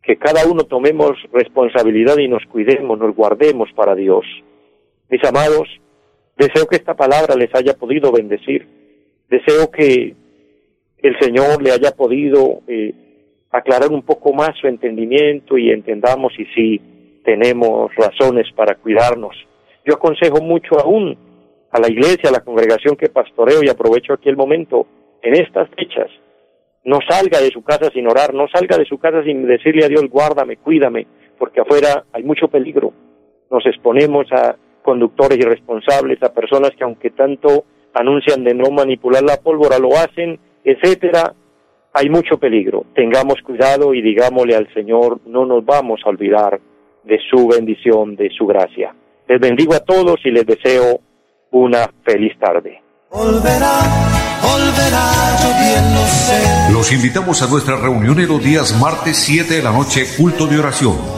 que 0.02 0.16
cada 0.16 0.46
uno 0.46 0.64
tomemos 0.64 1.12
responsabilidad 1.32 2.16
y 2.18 2.28
nos 2.28 2.44
cuidemos, 2.46 2.98
nos 2.98 3.14
guardemos 3.14 3.70
para 3.74 3.94
Dios. 3.94 4.24
Mis 5.10 5.22
amados, 5.24 5.68
deseo 6.38 6.66
que 6.66 6.76
esta 6.76 6.94
palabra 6.94 7.34
les 7.34 7.54
haya 7.54 7.74
podido 7.74 8.12
bendecir, 8.12 8.66
deseo 9.28 9.70
que 9.70 10.14
el 10.98 11.18
Señor 11.20 11.62
le 11.62 11.72
haya 11.72 11.90
podido 11.90 12.62
eh, 12.66 12.94
aclarar 13.50 13.90
un 13.90 14.02
poco 14.02 14.32
más 14.32 14.56
su 14.60 14.66
entendimiento 14.66 15.58
y 15.58 15.70
entendamos 15.70 16.32
si 16.36 16.44
sí 16.54 16.80
tenemos 17.24 17.94
razones 17.94 18.46
para 18.54 18.76
cuidarnos. 18.76 19.36
Yo 19.84 19.94
aconsejo 19.94 20.40
mucho 20.40 20.78
aún 20.78 21.16
a 21.70 21.80
la 21.80 21.88
iglesia, 21.88 22.30
a 22.30 22.32
la 22.32 22.40
congregación 22.40 22.96
que 22.96 23.08
pastoreo 23.08 23.62
y 23.62 23.68
aprovecho 23.68 24.12
aquí 24.12 24.28
el 24.28 24.36
momento, 24.36 24.86
en 25.22 25.34
estas 25.34 25.68
fechas, 25.70 26.10
no 26.84 27.00
salga 27.08 27.40
de 27.40 27.50
su 27.50 27.62
casa 27.62 27.90
sin 27.92 28.06
orar, 28.06 28.32
no 28.32 28.46
salga 28.48 28.78
de 28.78 28.84
su 28.84 28.98
casa 28.98 29.22
sin 29.24 29.46
decirle 29.46 29.84
a 29.84 29.88
Dios, 29.88 30.04
guárdame, 30.08 30.56
cuídame, 30.56 31.06
porque 31.38 31.60
afuera 31.60 32.04
hay 32.12 32.22
mucho 32.22 32.48
peligro. 32.48 32.92
Nos 33.50 33.66
exponemos 33.66 34.26
a 34.32 34.56
conductores 34.88 35.36
irresponsables, 35.36 36.22
a 36.22 36.32
personas 36.32 36.70
que 36.70 36.82
aunque 36.82 37.10
tanto 37.10 37.64
anuncian 37.92 38.42
de 38.42 38.54
no 38.54 38.70
manipular 38.70 39.22
la 39.22 39.36
pólvora, 39.36 39.78
lo 39.78 39.90
hacen, 39.98 40.40
etcétera, 40.64 41.34
hay 41.92 42.08
mucho 42.08 42.38
peligro. 42.38 42.86
Tengamos 42.94 43.42
cuidado 43.44 43.92
y 43.92 44.00
digámosle 44.00 44.56
al 44.56 44.72
Señor, 44.72 45.20
no 45.26 45.44
nos 45.44 45.62
vamos 45.62 46.00
a 46.06 46.08
olvidar 46.08 46.58
de 47.04 47.18
su 47.30 47.48
bendición, 47.48 48.16
de 48.16 48.30
su 48.30 48.46
gracia. 48.46 48.94
Les 49.28 49.38
bendigo 49.38 49.74
a 49.74 49.80
todos 49.80 50.16
y 50.24 50.30
les 50.30 50.46
deseo 50.46 51.00
una 51.50 51.90
feliz 52.02 52.32
tarde. 52.38 52.80
Los 56.72 56.92
invitamos 56.92 57.42
a 57.42 57.50
nuestra 57.50 57.76
reunión 57.76 58.18
en 58.20 58.28
los 58.28 58.42
días 58.42 58.74
martes 58.80 59.18
7 59.18 59.52
de 59.52 59.62
la 59.62 59.70
noche, 59.72 60.06
culto 60.16 60.46
de 60.46 60.58
oración. 60.58 61.17